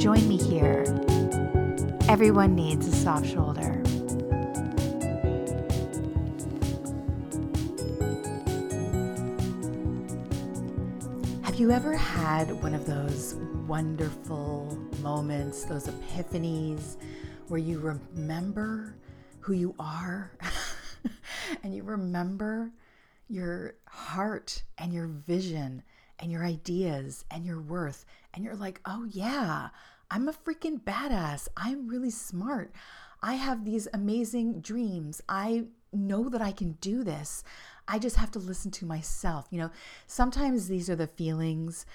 Join 0.00 0.26
me 0.26 0.38
here. 0.38 0.84
Everyone 2.08 2.54
needs 2.54 2.88
a 2.88 2.90
soft 2.90 3.26
shoulder. 3.26 3.82
Have 11.42 11.56
you 11.56 11.70
ever 11.70 11.94
had 11.94 12.50
one 12.62 12.72
of 12.72 12.86
those 12.86 13.34
wonderful 13.66 14.74
moments, 15.02 15.64
those 15.64 15.88
epiphanies, 15.88 16.96
where 17.48 17.60
you 17.60 17.78
remember 17.78 18.96
who 19.40 19.52
you 19.52 19.74
are 19.78 20.32
and 21.62 21.74
you 21.74 21.82
remember 21.82 22.70
your 23.28 23.74
heart 23.86 24.62
and 24.78 24.94
your 24.94 25.08
vision 25.08 25.82
and 26.20 26.30
your 26.30 26.44
ideas 26.44 27.24
and 27.30 27.44
your 27.44 27.60
worth. 27.60 28.04
And 28.32 28.44
you're 28.44 28.54
like, 28.54 28.80
oh, 28.84 29.04
yeah, 29.10 29.70
I'm 30.10 30.28
a 30.28 30.32
freaking 30.32 30.80
badass. 30.80 31.48
I'm 31.56 31.86
really 31.86 32.10
smart. 32.10 32.72
I 33.22 33.34
have 33.34 33.64
these 33.64 33.86
amazing 33.94 34.60
dreams. 34.60 35.22
I 35.28 35.66
know 35.92 36.28
that 36.28 36.42
I 36.42 36.52
can 36.52 36.72
do 36.80 37.04
this. 37.04 37.44
I 37.86 37.98
just 37.98 38.16
have 38.16 38.30
to 38.32 38.38
listen 38.38 38.70
to 38.72 38.86
myself. 38.86 39.46
You 39.50 39.58
know, 39.58 39.70
sometimes 40.06 40.68
these 40.68 40.90
are 40.90 40.96
the 40.96 41.06
feelings 41.06 41.86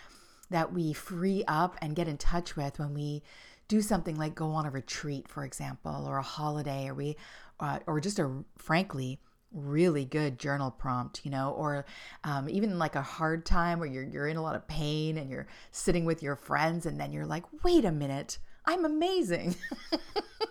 that 0.50 0.72
we 0.72 0.94
free 0.94 1.44
up 1.48 1.76
and 1.82 1.96
get 1.96 2.08
in 2.08 2.18
touch 2.18 2.56
with 2.56 2.80
when 2.80 2.94
we 2.94 3.24
do 3.68 3.82
something 3.82 4.16
like 4.16 4.36
go 4.36 4.52
on 4.52 4.66
a 4.66 4.70
retreat, 4.70 5.28
for 5.28 5.44
example, 5.44 6.06
or 6.08 6.18
a 6.18 6.24
holiday, 6.24 6.88
or 6.88 6.94
we, 6.94 7.18
uh, 7.60 7.80
or 7.88 8.00
just 8.00 8.20
a 8.20 8.44
frankly 8.58 9.20
really 9.56 10.06
good 10.06 10.38
journal 10.38 10.70
prompt, 10.70 11.26
you 11.26 11.32
know, 11.32 11.52
or 11.52 11.86
um, 12.24 12.50
even 12.50 12.78
like 12.78 12.96
a 12.96 13.02
hard 13.02 13.46
time 13.46 13.80
where 13.80 13.88
you're 13.88 14.04
you're 14.04 14.28
in 14.28 14.38
a 14.38 14.42
lot 14.42 14.56
of 14.56 14.68
pain 14.68 15.18
and 15.18 15.30
you're 15.30 15.48
sitting 15.72 16.06
with 16.06 16.22
your 16.22 16.36
friends, 16.36 16.86
and 16.86 17.00
then 17.00 17.12
you're 17.12 17.26
like, 17.26 17.44
wait 17.64 17.86
a 17.86 17.92
minute, 17.92 18.38
I'm 18.66 18.86
amazing, 18.86 19.56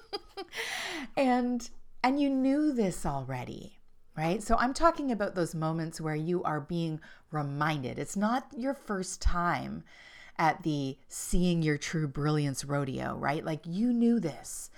and 1.17 1.69
and 2.03 2.21
you 2.21 2.31
knew 2.31 2.73
this 2.73 3.07
already, 3.07 3.79
right? 4.17 4.43
So 4.43 4.57
I'm 4.59 4.75
talking 4.75 5.13
about 5.13 5.35
those 5.35 5.55
moments 5.55 6.01
where 6.01 6.17
you 6.17 6.43
are 6.43 6.61
being 6.61 7.01
reminded. 7.31 7.99
It's 7.99 8.17
not 8.17 8.47
your 8.57 8.75
first 8.75 9.23
time 9.23 9.85
at 10.39 10.63
the 10.63 10.97
seeing 11.09 11.63
your 11.63 11.79
true 11.79 12.09
brilliance 12.09 12.65
rodeo, 12.65 13.17
right? 13.17 13.45
Like 13.45 13.63
you 13.67 13.93
knew 13.93 14.19
this 14.19 14.71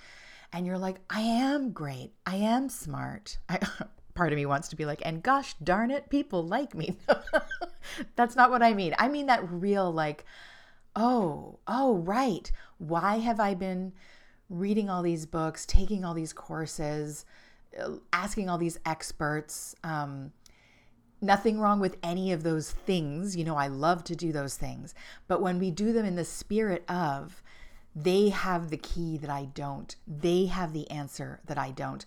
and 0.53 0.65
you're 0.65 0.77
like, 0.77 0.97
I 1.09 1.21
am 1.21 1.71
great. 1.71 2.13
I 2.25 2.37
am 2.37 2.69
smart. 2.69 3.37
I, 3.49 3.59
part 4.17 4.33
of 4.33 4.37
me 4.37 4.45
wants 4.45 4.67
to 4.69 4.75
be 4.75 4.85
like, 4.85 5.01
and 5.05 5.23
gosh 5.23 5.53
darn 5.63 5.91
it, 5.91 6.09
people 6.09 6.43
like 6.43 6.73
me. 6.73 6.97
That's 8.15 8.35
not 8.35 8.49
what 8.49 8.63
I 8.63 8.73
mean. 8.73 8.95
I 8.97 9.07
mean 9.07 9.27
that 9.27 9.49
real, 9.49 9.91
like, 9.93 10.25
oh, 10.95 11.59
oh, 11.67 11.97
right. 11.97 12.51
Why 12.79 13.19
have 13.19 13.39
I 13.39 13.53
been 13.53 13.93
reading 14.49 14.89
all 14.89 15.03
these 15.03 15.25
books, 15.25 15.65
taking 15.65 16.03
all 16.03 16.15
these 16.15 16.33
courses, 16.33 17.25
asking 18.11 18.49
all 18.49 18.57
these 18.57 18.79
experts? 18.85 19.75
Um, 19.83 20.31
nothing 21.21 21.59
wrong 21.59 21.79
with 21.79 21.97
any 22.01 22.31
of 22.31 22.43
those 22.43 22.71
things. 22.71 23.37
You 23.37 23.45
know, 23.45 23.55
I 23.55 23.67
love 23.67 24.03
to 24.05 24.15
do 24.15 24.31
those 24.31 24.57
things. 24.57 24.95
But 25.27 25.41
when 25.41 25.59
we 25.59 25.71
do 25.71 25.93
them 25.93 26.05
in 26.05 26.15
the 26.15 26.25
spirit 26.25 26.83
of, 26.89 27.41
they 27.95 28.29
have 28.29 28.69
the 28.69 28.77
key 28.77 29.17
that 29.17 29.29
I 29.29 29.45
don't. 29.45 29.95
They 30.07 30.45
have 30.45 30.73
the 30.73 30.89
answer 30.91 31.39
that 31.47 31.57
I 31.57 31.71
don't. 31.71 32.05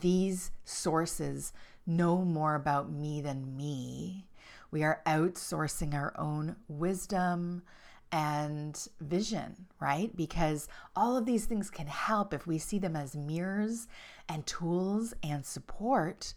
These 0.00 0.52
sources 0.64 1.52
know 1.86 2.24
more 2.24 2.54
about 2.54 2.90
me 2.90 3.20
than 3.20 3.56
me. 3.56 4.26
We 4.70 4.82
are 4.84 5.02
outsourcing 5.06 5.92
our 5.94 6.14
own 6.18 6.56
wisdom 6.66 7.62
and 8.10 8.88
vision, 9.00 9.66
right? 9.80 10.14
Because 10.16 10.66
all 10.96 11.16
of 11.16 11.26
these 11.26 11.44
things 11.44 11.68
can 11.68 11.88
help 11.88 12.32
if 12.32 12.46
we 12.46 12.58
see 12.58 12.78
them 12.78 12.96
as 12.96 13.14
mirrors 13.14 13.86
and 14.28 14.46
tools 14.46 15.12
and 15.22 15.44
support. 15.44 16.34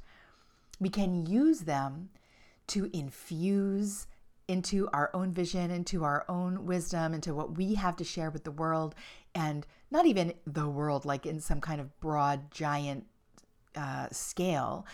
We 0.79 0.89
can 0.89 1.25
use 1.25 1.61
them 1.61 2.09
to 2.67 2.89
infuse 2.91 4.07
into 4.47 4.89
our 4.91 5.09
own 5.13 5.31
vision, 5.31 5.71
into 5.71 6.03
our 6.03 6.25
own 6.27 6.65
wisdom, 6.65 7.13
into 7.13 7.33
what 7.33 7.57
we 7.57 7.75
have 7.75 7.95
to 7.97 8.03
share 8.03 8.29
with 8.29 8.43
the 8.43 8.51
world, 8.51 8.95
and 9.33 9.65
not 9.91 10.05
even 10.05 10.33
the 10.45 10.69
world, 10.69 11.05
like 11.05 11.25
in 11.25 11.39
some 11.39 11.61
kind 11.61 11.79
of 11.79 11.97
broad, 11.99 12.51
giant 12.51 13.05
uh, 13.75 14.07
scale. 14.11 14.85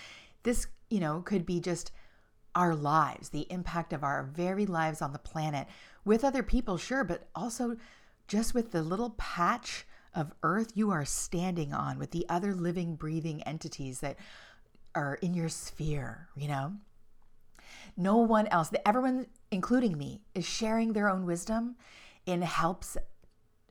This, 0.44 0.68
you 0.90 1.00
know, 1.00 1.22
could 1.22 1.46
be 1.46 1.60
just 1.60 1.92
our 2.56 2.76
lives, 2.76 3.30
the 3.30 3.48
impact 3.50 3.94
of 3.94 4.04
our 4.04 4.24
very 4.24 4.66
lives 4.66 5.02
on 5.02 5.14
the 5.14 5.20
planet 5.20 5.68
with 6.04 6.24
other 6.24 6.44
people, 6.44 6.78
sure, 6.78 7.04
but 7.04 7.28
also 7.36 7.78
just 8.28 8.54
with 8.54 8.72
the 8.72 8.82
little 8.82 9.12
patch 9.12 9.86
of 10.14 10.34
earth 10.44 10.72
you 10.76 10.92
are 10.92 11.06
standing 11.06 11.74
on, 11.74 11.98
with 11.98 12.12
the 12.12 12.26
other 12.28 12.54
living, 12.54 12.96
breathing 12.96 13.42
entities 13.44 14.02
that 14.02 14.18
are 14.94 15.16
in 15.22 15.34
your 15.34 15.50
sphere, 15.50 16.28
you 16.36 16.48
know? 16.48 16.74
No 17.96 18.18
one 18.18 18.48
else, 18.48 18.72
everyone, 18.86 19.28
including 19.52 19.98
me, 19.98 20.22
is 20.36 20.46
sharing 20.46 20.94
their 20.94 21.10
own 21.10 21.26
wisdom 21.26 21.76
in 22.26 22.42
helps, 22.42 22.98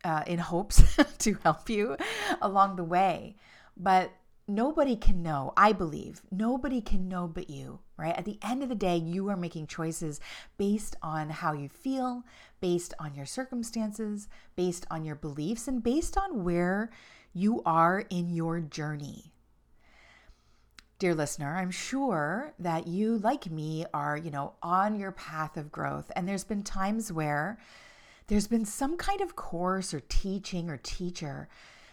uh, 0.05 0.23
in 0.27 0.39
hopes 0.39 0.83
to 1.19 1.35
help 1.43 1.69
you 1.69 1.97
along 2.41 2.77
the 2.77 2.85
way. 2.85 3.37
But 3.77 4.13
nobody 4.55 4.97
can 4.97 5.23
know, 5.23 5.53
I 5.57 5.73
believe, 5.73 6.23
nobody 6.31 6.81
can 6.81 7.09
know 7.09 7.27
but 7.27 7.49
you, 7.49 7.81
right? 7.97 8.17
At 8.17 8.25
the 8.25 8.39
end 8.43 8.63
of 8.63 8.69
the 8.69 8.75
day, 8.75 8.97
you 8.97 9.29
are 9.29 9.37
making 9.37 9.67
choices 9.67 10.21
based 10.59 10.97
on 11.03 11.31
how 11.31 11.53
you 11.53 11.69
feel, 11.69 12.25
based 12.61 12.95
on 12.99 13.15
your 13.15 13.27
circumstances, 13.27 14.29
based 14.57 14.87
on 14.91 15.05
your 15.05 15.17
beliefs, 15.17 15.69
and 15.69 15.83
based 15.83 16.17
on 16.17 16.45
where 16.45 16.91
you 17.33 17.63
are 17.65 18.05
in 18.11 18.31
your 18.31 18.61
journey. 18.61 19.33
Dear 20.99 21.15
listener, 21.15 21.57
I'm 21.57 21.71
sure 21.71 22.53
that 22.59 22.87
you, 22.87 23.17
like 23.19 23.51
me, 23.51 23.87
are, 23.95 24.17
you 24.17 24.31
know, 24.31 24.53
on 24.63 24.99
your 24.99 25.13
path 25.13 25.57
of 25.57 25.73
growth. 25.73 26.11
And 26.15 26.29
there's 26.29 26.45
been 26.45 26.63
times 26.63 27.11
where 27.11 27.59
there's 28.27 28.47
been 28.47 28.67
some 28.67 28.99
kind 28.99 29.23
of 29.23 29.35
course 29.35 29.95
or 29.95 30.01
teaching 30.01 30.69
or 30.69 30.77
teacher 30.77 31.49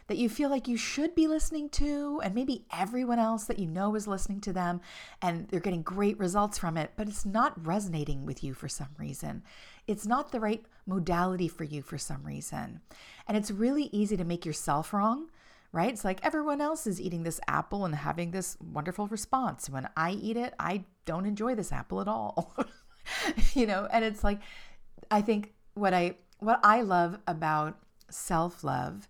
that 0.07 0.17
you 0.17 0.29
feel 0.29 0.49
like 0.49 0.67
you 0.67 0.77
should 0.77 1.13
be 1.15 1.27
listening 1.27 1.69
to, 1.69 2.21
and 2.23 2.33
maybe 2.33 2.65
everyone 2.71 3.19
else 3.19 3.45
that 3.45 3.59
you 3.59 3.67
know 3.67 3.95
is 3.95 4.07
listening 4.07 4.41
to 4.41 4.53
them 4.53 4.81
and 5.21 5.47
they're 5.49 5.59
getting 5.59 5.81
great 5.81 6.17
results 6.17 6.57
from 6.57 6.77
it, 6.77 6.91
but 6.95 7.07
it's 7.07 7.25
not 7.25 7.65
resonating 7.65 8.25
with 8.25 8.43
you 8.43 8.53
for 8.53 8.69
some 8.69 8.89
reason. 8.97 9.43
It's 9.85 10.05
not 10.05 10.31
the 10.31 10.39
right 10.39 10.65
modality 10.85 11.47
for 11.47 11.63
you 11.63 11.81
for 11.81 11.97
some 11.97 12.23
reason. 12.23 12.81
And 13.27 13.35
it's 13.35 13.51
really 13.51 13.89
easy 13.91 14.17
to 14.17 14.23
make 14.23 14.45
yourself 14.45 14.93
wrong 14.93 15.29
right? 15.73 15.91
It's 15.91 16.05
like 16.05 16.25
everyone 16.25 16.61
else 16.61 16.87
is 16.87 16.99
eating 16.99 17.23
this 17.23 17.39
apple 17.47 17.85
and 17.85 17.93
having 17.93 18.31
this 18.31 18.57
wonderful 18.61 19.07
response. 19.07 19.69
When 19.69 19.87
I 19.95 20.11
eat 20.11 20.37
it, 20.37 20.53
I 20.57 20.85
don't 21.05 21.25
enjoy 21.25 21.55
this 21.55 21.71
apple 21.71 22.01
at 22.01 22.07
all. 22.07 22.55
you 23.53 23.65
know, 23.65 23.87
and 23.91 24.03
it's 24.03 24.23
like 24.23 24.39
I 25.11 25.21
think 25.21 25.53
what 25.73 25.93
I 25.93 26.15
what 26.39 26.59
I 26.63 26.81
love 26.81 27.19
about 27.27 27.77
self-love 28.09 29.07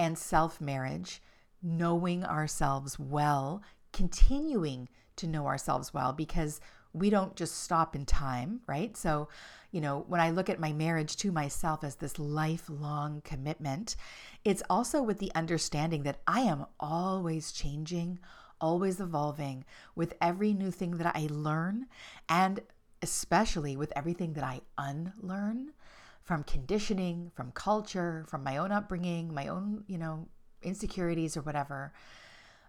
and 0.00 0.16
self 0.16 0.62
marriage, 0.62 1.20
knowing 1.62 2.24
ourselves 2.24 2.98
well, 2.98 3.62
continuing 3.92 4.88
to 5.16 5.26
know 5.26 5.46
ourselves 5.46 5.92
well, 5.92 6.14
because 6.14 6.58
we 6.94 7.10
don't 7.10 7.36
just 7.36 7.62
stop 7.62 7.94
in 7.94 8.06
time, 8.06 8.62
right? 8.66 8.96
So, 8.96 9.28
you 9.70 9.82
know, 9.82 10.06
when 10.08 10.22
I 10.22 10.30
look 10.30 10.48
at 10.48 10.58
my 10.58 10.72
marriage 10.72 11.16
to 11.16 11.30
myself 11.30 11.84
as 11.84 11.96
this 11.96 12.18
lifelong 12.18 13.20
commitment, 13.24 13.94
it's 14.42 14.62
also 14.70 15.02
with 15.02 15.18
the 15.18 15.30
understanding 15.34 16.02
that 16.04 16.20
I 16.26 16.40
am 16.40 16.64
always 16.80 17.52
changing, 17.52 18.20
always 18.58 19.00
evolving 19.00 19.66
with 19.94 20.14
every 20.22 20.54
new 20.54 20.70
thing 20.70 20.92
that 20.92 21.14
I 21.14 21.28
learn, 21.30 21.86
and 22.26 22.60
especially 23.02 23.76
with 23.76 23.92
everything 23.94 24.32
that 24.32 24.44
I 24.44 24.62
unlearn 24.78 25.72
from 26.22 26.44
conditioning, 26.44 27.30
from 27.34 27.52
culture, 27.52 28.24
from 28.28 28.44
my 28.44 28.56
own 28.56 28.72
upbringing, 28.72 29.34
my 29.34 29.48
own, 29.48 29.84
you 29.86 29.98
know, 29.98 30.28
insecurities 30.62 31.36
or 31.36 31.42
whatever. 31.42 31.92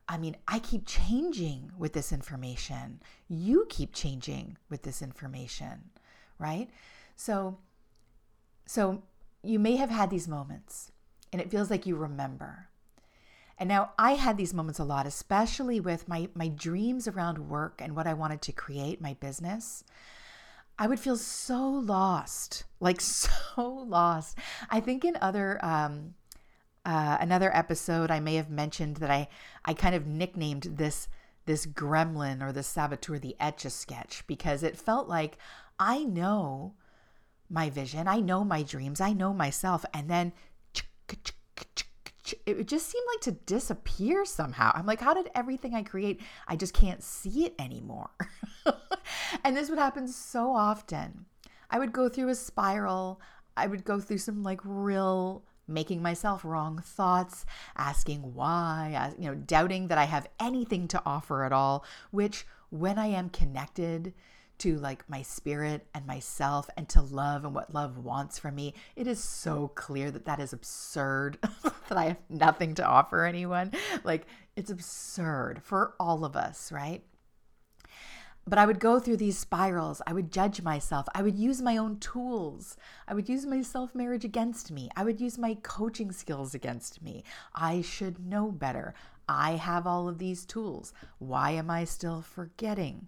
I 0.07 0.17
mean, 0.17 0.35
I 0.47 0.59
keep 0.59 0.85
changing 0.85 1.71
with 1.77 1.93
this 1.93 2.11
information. 2.11 3.01
You 3.27 3.65
keep 3.69 3.93
changing 3.93 4.57
with 4.69 4.83
this 4.83 5.01
information, 5.01 5.91
right? 6.39 6.69
So 7.15 7.57
so 8.65 9.03
you 9.43 9.59
may 9.59 9.75
have 9.75 9.89
had 9.89 10.09
these 10.09 10.27
moments 10.27 10.91
and 11.31 11.41
it 11.41 11.51
feels 11.51 11.69
like 11.69 11.85
you 11.85 11.95
remember. 11.95 12.67
And 13.57 13.67
now 13.67 13.91
I 13.97 14.13
had 14.13 14.37
these 14.37 14.53
moments 14.53 14.79
a 14.79 14.83
lot, 14.83 15.05
especially 15.05 15.79
with 15.79 16.07
my 16.07 16.29
my 16.33 16.47
dreams 16.47 17.07
around 17.07 17.49
work 17.49 17.79
and 17.81 17.95
what 17.95 18.07
I 18.07 18.13
wanted 18.13 18.41
to 18.43 18.51
create, 18.51 19.01
my 19.01 19.13
business. 19.13 19.83
I 20.77 20.87
would 20.87 20.99
feel 20.99 21.17
so 21.17 21.67
lost, 21.69 22.63
like 22.79 23.01
so 23.01 23.85
lost. 23.87 24.37
I 24.69 24.79
think 24.79 25.05
in 25.05 25.17
other 25.21 25.63
um, 25.63 26.15
uh, 26.85 27.17
another 27.19 27.55
episode, 27.55 28.09
I 28.11 28.19
may 28.19 28.35
have 28.35 28.49
mentioned 28.49 28.97
that 28.97 29.11
I 29.11 29.27
I 29.65 29.73
kind 29.73 29.95
of 29.95 30.07
nicknamed 30.07 30.63
this 30.63 31.07
this 31.45 31.65
gremlin 31.65 32.41
or 32.41 32.51
the 32.51 32.63
saboteur 32.63 33.19
the 33.19 33.35
etch 33.39 33.65
a 33.65 33.69
sketch 33.69 34.23
because 34.27 34.63
it 34.63 34.77
felt 34.77 35.07
like 35.07 35.37
I 35.79 36.03
know 36.03 36.75
my 37.49 37.69
vision, 37.69 38.07
I 38.07 38.19
know 38.19 38.43
my 38.43 38.63
dreams, 38.63 39.01
I 39.01 39.13
know 39.13 39.33
myself, 39.33 39.83
and 39.93 40.09
then 40.09 40.33
it 42.45 42.67
just 42.67 42.87
seemed 42.87 43.05
like 43.13 43.21
to 43.21 43.31
disappear 43.45 44.25
somehow. 44.25 44.71
I'm 44.73 44.85
like, 44.85 45.01
how 45.01 45.13
did 45.13 45.29
everything 45.33 45.73
I 45.73 45.83
create, 45.83 46.21
I 46.47 46.55
just 46.55 46.73
can't 46.73 47.03
see 47.03 47.45
it 47.45 47.55
anymore. 47.59 48.09
and 49.43 49.55
this 49.55 49.69
would 49.69 49.79
happen 49.79 50.07
so 50.07 50.53
often. 50.53 51.25
I 51.69 51.79
would 51.79 51.93
go 51.93 52.09
through 52.09 52.29
a 52.29 52.35
spiral. 52.35 53.21
I 53.57 53.67
would 53.67 53.83
go 53.83 53.99
through 53.99 54.19
some 54.19 54.43
like 54.43 54.61
real 54.63 55.43
making 55.67 56.01
myself 56.01 56.43
wrong 56.43 56.79
thoughts, 56.79 57.45
asking 57.77 58.33
why, 58.33 59.13
you 59.17 59.25
know, 59.25 59.35
doubting 59.35 59.87
that 59.87 59.97
I 59.97 60.05
have 60.05 60.27
anything 60.39 60.87
to 60.89 61.01
offer 61.05 61.43
at 61.43 61.53
all, 61.53 61.85
which 62.11 62.45
when 62.69 62.99
I 62.99 63.07
am 63.07 63.29
connected 63.29 64.13
to 64.61 64.77
like 64.77 65.09
my 65.09 65.23
spirit 65.23 65.87
and 65.95 66.05
myself 66.05 66.69
and 66.77 66.87
to 66.89 67.01
love 67.01 67.45
and 67.45 67.55
what 67.55 67.73
love 67.73 67.97
wants 67.97 68.37
from 68.37 68.53
me, 68.53 68.75
it 68.95 69.07
is 69.07 69.23
so 69.23 69.69
clear 69.69 70.11
that 70.11 70.25
that 70.25 70.39
is 70.39 70.53
absurd, 70.53 71.39
that 71.89 71.97
I 71.97 72.05
have 72.05 72.17
nothing 72.29 72.75
to 72.75 72.85
offer 72.85 73.25
anyone. 73.25 73.71
Like, 74.03 74.27
it's 74.55 74.69
absurd 74.69 75.61
for 75.63 75.95
all 75.99 76.23
of 76.23 76.35
us, 76.35 76.71
right? 76.71 77.03
But 78.45 78.59
I 78.59 78.67
would 78.67 78.79
go 78.79 78.99
through 78.99 79.17
these 79.17 79.37
spirals. 79.37 79.99
I 80.05 80.13
would 80.13 80.31
judge 80.31 80.61
myself. 80.61 81.07
I 81.15 81.23
would 81.23 81.39
use 81.39 81.59
my 81.61 81.77
own 81.77 81.97
tools. 81.97 82.77
I 83.07 83.15
would 83.15 83.29
use 83.29 83.47
my 83.47 83.63
self 83.63 83.95
marriage 83.95 84.25
against 84.25 84.71
me. 84.71 84.89
I 84.95 85.03
would 85.03 85.19
use 85.19 85.39
my 85.39 85.55
coaching 85.63 86.11
skills 86.11 86.53
against 86.53 87.01
me. 87.01 87.23
I 87.55 87.81
should 87.81 88.27
know 88.27 88.51
better. 88.51 88.93
I 89.27 89.53
have 89.53 89.87
all 89.87 90.07
of 90.07 90.19
these 90.19 90.45
tools. 90.45 90.93
Why 91.17 91.51
am 91.51 91.71
I 91.71 91.83
still 91.83 92.21
forgetting? 92.21 93.07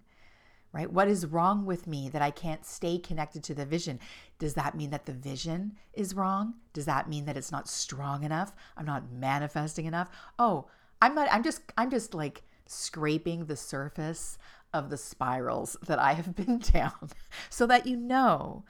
Right? 0.74 0.92
What 0.92 1.06
is 1.06 1.24
wrong 1.24 1.64
with 1.64 1.86
me 1.86 2.08
that 2.08 2.20
I 2.20 2.32
can't 2.32 2.66
stay 2.66 2.98
connected 2.98 3.44
to 3.44 3.54
the 3.54 3.64
vision? 3.64 4.00
Does 4.40 4.54
that 4.54 4.74
mean 4.74 4.90
that 4.90 5.06
the 5.06 5.12
vision 5.12 5.76
is 5.92 6.14
wrong? 6.14 6.54
Does 6.72 6.84
that 6.86 7.08
mean 7.08 7.26
that 7.26 7.36
it's 7.36 7.52
not 7.52 7.68
strong 7.68 8.24
enough? 8.24 8.52
I'm 8.76 8.84
not 8.84 9.12
manifesting 9.12 9.86
enough? 9.86 10.10
Oh, 10.36 10.66
I'm 11.00 11.14
not 11.14 11.28
I'm 11.30 11.44
just 11.44 11.62
I'm 11.78 11.90
just 11.90 12.12
like 12.12 12.42
scraping 12.66 13.44
the 13.44 13.56
surface 13.56 14.36
of 14.72 14.90
the 14.90 14.96
spirals 14.96 15.76
that 15.86 16.00
I 16.00 16.14
have 16.14 16.34
been 16.36 16.58
down 16.58 17.10
so 17.50 17.66
that 17.68 17.86
you 17.86 17.96
know 17.96 18.64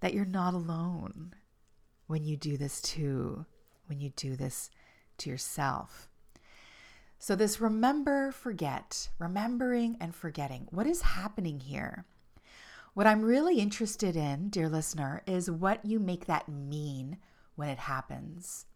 that 0.00 0.14
you're 0.14 0.24
not 0.24 0.54
alone 0.54 1.34
when 2.06 2.24
you 2.24 2.38
do 2.38 2.56
this 2.56 2.80
too, 2.80 3.44
when 3.86 4.00
you 4.00 4.10
do 4.16 4.34
this 4.34 4.70
to 5.18 5.28
yourself. 5.28 6.08
So, 7.24 7.34
this 7.34 7.58
remember, 7.58 8.32
forget, 8.32 9.08
remembering 9.18 9.96
and 9.98 10.14
forgetting. 10.14 10.66
What 10.68 10.86
is 10.86 11.00
happening 11.00 11.58
here? 11.58 12.04
What 12.92 13.06
I'm 13.06 13.22
really 13.22 13.60
interested 13.60 14.14
in, 14.14 14.50
dear 14.50 14.68
listener, 14.68 15.22
is 15.26 15.50
what 15.50 15.86
you 15.86 15.98
make 15.98 16.26
that 16.26 16.50
mean 16.50 17.16
when 17.54 17.70
it 17.70 17.78
happens. 17.78 18.66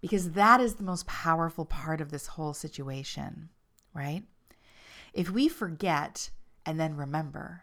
Because 0.00 0.32
that 0.32 0.60
is 0.60 0.74
the 0.74 0.82
most 0.82 1.06
powerful 1.06 1.64
part 1.64 2.00
of 2.00 2.10
this 2.10 2.26
whole 2.26 2.52
situation, 2.52 3.48
right? 3.94 4.24
If 5.12 5.30
we 5.30 5.46
forget 5.46 6.30
and 6.66 6.80
then 6.80 6.96
remember, 6.96 7.62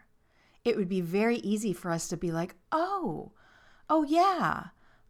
it 0.64 0.78
would 0.78 0.88
be 0.88 1.02
very 1.02 1.36
easy 1.36 1.74
for 1.74 1.90
us 1.90 2.08
to 2.08 2.16
be 2.16 2.32
like, 2.32 2.54
oh, 2.72 3.32
oh, 3.90 4.02
yeah, 4.04 4.68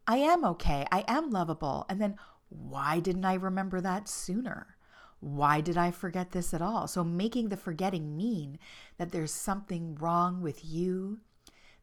I 0.08 0.16
am 0.16 0.44
okay. 0.44 0.84
I 0.90 1.04
am 1.06 1.30
lovable. 1.30 1.86
And 1.88 2.00
then, 2.00 2.16
why 2.56 3.00
didn't 3.00 3.24
I 3.24 3.34
remember 3.34 3.80
that 3.80 4.08
sooner? 4.08 4.76
Why 5.20 5.60
did 5.60 5.76
I 5.76 5.90
forget 5.90 6.32
this 6.32 6.52
at 6.52 6.62
all? 6.62 6.88
So, 6.88 7.04
making 7.04 7.48
the 7.48 7.56
forgetting 7.56 8.16
mean 8.16 8.58
that 8.98 9.12
there's 9.12 9.30
something 9.30 9.94
wrong 9.94 10.42
with 10.42 10.64
you, 10.64 11.20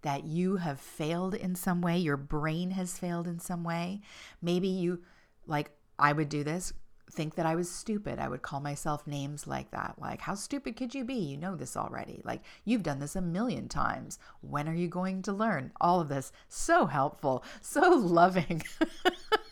that 0.01 0.25
you 0.25 0.57
have 0.57 0.79
failed 0.79 1.35
in 1.35 1.55
some 1.55 1.81
way, 1.81 1.97
your 1.97 2.17
brain 2.17 2.71
has 2.71 2.97
failed 2.97 3.27
in 3.27 3.39
some 3.39 3.63
way. 3.63 4.01
Maybe 4.41 4.67
you, 4.67 5.03
like 5.47 5.71
I 5.97 6.11
would 6.11 6.29
do 6.29 6.43
this, 6.43 6.73
think 7.11 7.35
that 7.35 7.45
I 7.45 7.55
was 7.55 7.71
stupid. 7.71 8.19
I 8.19 8.27
would 8.27 8.41
call 8.41 8.59
myself 8.59 9.07
names 9.07 9.47
like 9.47 9.71
that. 9.71 9.95
Like, 9.99 10.21
how 10.21 10.35
stupid 10.35 10.75
could 10.75 10.93
you 10.93 11.03
be? 11.03 11.15
You 11.15 11.37
know 11.37 11.55
this 11.55 11.75
already. 11.75 12.21
Like, 12.23 12.41
you've 12.65 12.83
done 12.83 12.99
this 12.99 13.15
a 13.15 13.21
million 13.21 13.67
times. 13.67 14.19
When 14.41 14.67
are 14.67 14.73
you 14.73 14.87
going 14.87 15.21
to 15.23 15.31
learn? 15.31 15.71
All 15.81 15.99
of 15.99 16.09
this. 16.09 16.31
So 16.47 16.85
helpful, 16.85 17.43
so 17.61 17.81
loving. 17.95 18.63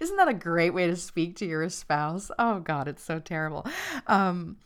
Isn't 0.00 0.16
that 0.16 0.28
a 0.28 0.34
great 0.34 0.70
way 0.70 0.86
to 0.86 0.96
speak 0.96 1.36
to 1.36 1.46
your 1.46 1.68
spouse? 1.68 2.30
Oh, 2.38 2.60
God, 2.60 2.88
it's 2.88 3.02
so 3.02 3.18
terrible. 3.18 3.66
Um, 4.06 4.56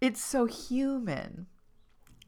it's 0.00 0.22
so 0.22 0.46
human. 0.46 1.46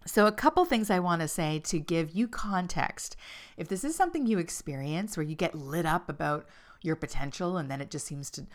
So, 0.06 0.26
a 0.26 0.32
couple 0.32 0.64
things 0.64 0.90
I 0.90 0.98
want 0.98 1.22
to 1.22 1.28
say 1.28 1.60
to 1.60 1.78
give 1.78 2.10
you 2.10 2.28
context. 2.28 3.16
If 3.56 3.68
this 3.68 3.84
is 3.84 3.96
something 3.96 4.26
you 4.26 4.38
experience 4.38 5.16
where 5.16 5.24
you 5.24 5.34
get 5.34 5.54
lit 5.54 5.86
up 5.86 6.08
about 6.08 6.46
your 6.82 6.96
potential 6.96 7.56
and 7.56 7.70
then 7.70 7.80
it 7.80 7.90
just 7.90 8.06
seems 8.06 8.30
to 8.32 8.46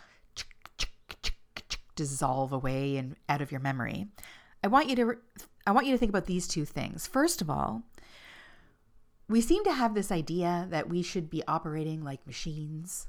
dissolve 1.96 2.54
away 2.54 2.98
and 2.98 3.16
out 3.28 3.42
of 3.42 3.52
your 3.52 3.60
memory, 3.60 4.08
I 4.64 4.68
want 4.68 4.90
you 4.90 4.96
to 4.98 5.18
I 5.66 5.72
want 5.72 5.88
you 5.88 5.94
to 5.94 5.98
think 5.98 6.10
about 6.10 6.26
these 6.26 6.48
two 6.48 6.66
things. 6.66 7.08
First 7.08 7.42
of 7.42 7.50
all, 7.50 7.84
we 9.28 9.42
seem 9.42 9.64
to 9.64 9.74
have 9.74 9.94
this 9.94 10.12
idea 10.12 10.68
that 10.70 10.90
we 10.90 11.02
should 11.02 11.30
be 11.30 11.44
operating 11.48 12.04
like 12.04 12.26
machines, 12.26 13.08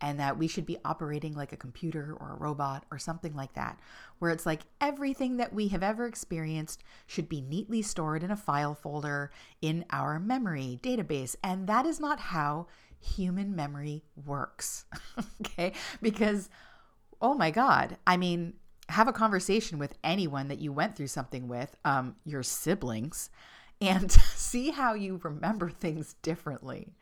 and 0.00 0.18
that 0.18 0.38
we 0.38 0.48
should 0.48 0.66
be 0.66 0.78
operating 0.84 1.34
like 1.34 1.52
a 1.52 1.56
computer 1.56 2.16
or 2.18 2.32
a 2.32 2.38
robot 2.38 2.84
or 2.90 2.98
something 2.98 3.34
like 3.34 3.52
that, 3.54 3.78
where 4.18 4.30
it's 4.30 4.46
like 4.46 4.62
everything 4.80 5.36
that 5.36 5.52
we 5.52 5.68
have 5.68 5.82
ever 5.82 6.06
experienced 6.06 6.82
should 7.06 7.28
be 7.28 7.40
neatly 7.40 7.82
stored 7.82 8.22
in 8.22 8.30
a 8.30 8.36
file 8.36 8.74
folder 8.74 9.30
in 9.60 9.84
our 9.90 10.18
memory 10.18 10.80
database. 10.82 11.36
And 11.44 11.66
that 11.66 11.86
is 11.86 12.00
not 12.00 12.20
how 12.20 12.66
human 12.98 13.54
memory 13.54 14.04
works. 14.26 14.84
okay? 15.40 15.72
Because, 16.00 16.48
oh 17.20 17.34
my 17.34 17.50
God, 17.50 17.96
I 18.06 18.16
mean, 18.16 18.54
have 18.88 19.08
a 19.08 19.12
conversation 19.12 19.78
with 19.78 19.94
anyone 20.02 20.48
that 20.48 20.60
you 20.60 20.72
went 20.72 20.96
through 20.96 21.06
something 21.08 21.48
with, 21.48 21.76
um, 21.84 22.16
your 22.24 22.42
siblings, 22.42 23.30
and 23.80 24.10
see 24.34 24.70
how 24.70 24.94
you 24.94 25.20
remember 25.22 25.70
things 25.70 26.14
differently. 26.22 26.94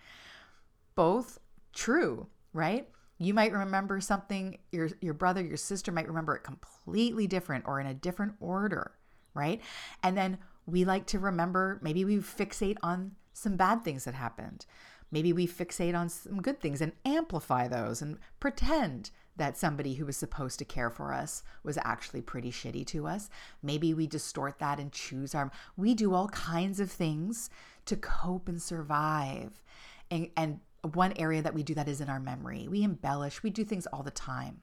Both 0.94 1.38
true 1.72 2.26
right? 2.52 2.88
You 3.18 3.34
might 3.34 3.52
remember 3.52 4.00
something, 4.00 4.58
your, 4.70 4.90
your 5.00 5.14
brother, 5.14 5.42
your 5.42 5.56
sister 5.56 5.90
might 5.90 6.08
remember 6.08 6.36
it 6.36 6.44
completely 6.44 7.26
different 7.26 7.64
or 7.66 7.80
in 7.80 7.86
a 7.86 7.94
different 7.94 8.34
order, 8.40 8.92
right? 9.34 9.60
And 10.02 10.16
then 10.16 10.38
we 10.66 10.84
like 10.84 11.06
to 11.06 11.18
remember, 11.18 11.80
maybe 11.82 12.04
we 12.04 12.18
fixate 12.18 12.76
on 12.82 13.12
some 13.32 13.56
bad 13.56 13.82
things 13.82 14.04
that 14.04 14.14
happened. 14.14 14.66
Maybe 15.10 15.32
we 15.32 15.46
fixate 15.46 15.96
on 15.98 16.08
some 16.08 16.42
good 16.42 16.60
things 16.60 16.80
and 16.80 16.92
amplify 17.04 17.66
those 17.66 18.02
and 18.02 18.18
pretend 18.40 19.10
that 19.36 19.56
somebody 19.56 19.94
who 19.94 20.04
was 20.04 20.16
supposed 20.16 20.58
to 20.58 20.64
care 20.64 20.90
for 20.90 21.12
us 21.12 21.42
was 21.62 21.78
actually 21.82 22.20
pretty 22.20 22.50
shitty 22.50 22.86
to 22.88 23.06
us. 23.06 23.30
Maybe 23.62 23.94
we 23.94 24.06
distort 24.06 24.58
that 24.58 24.78
and 24.78 24.92
choose 24.92 25.34
our. 25.34 25.50
We 25.76 25.94
do 25.94 26.12
all 26.12 26.28
kinds 26.28 26.80
of 26.80 26.90
things 26.90 27.48
to 27.86 27.96
cope 27.96 28.48
and 28.48 28.60
survive. 28.60 29.62
And, 30.10 30.30
and 30.36 30.60
one 30.82 31.12
area 31.16 31.42
that 31.42 31.54
we 31.54 31.62
do 31.62 31.74
that 31.74 31.88
is 31.88 32.00
in 32.00 32.08
our 32.08 32.20
memory. 32.20 32.68
We 32.68 32.82
embellish, 32.82 33.42
we 33.42 33.50
do 33.50 33.64
things 33.64 33.86
all 33.86 34.02
the 34.02 34.10
time. 34.10 34.60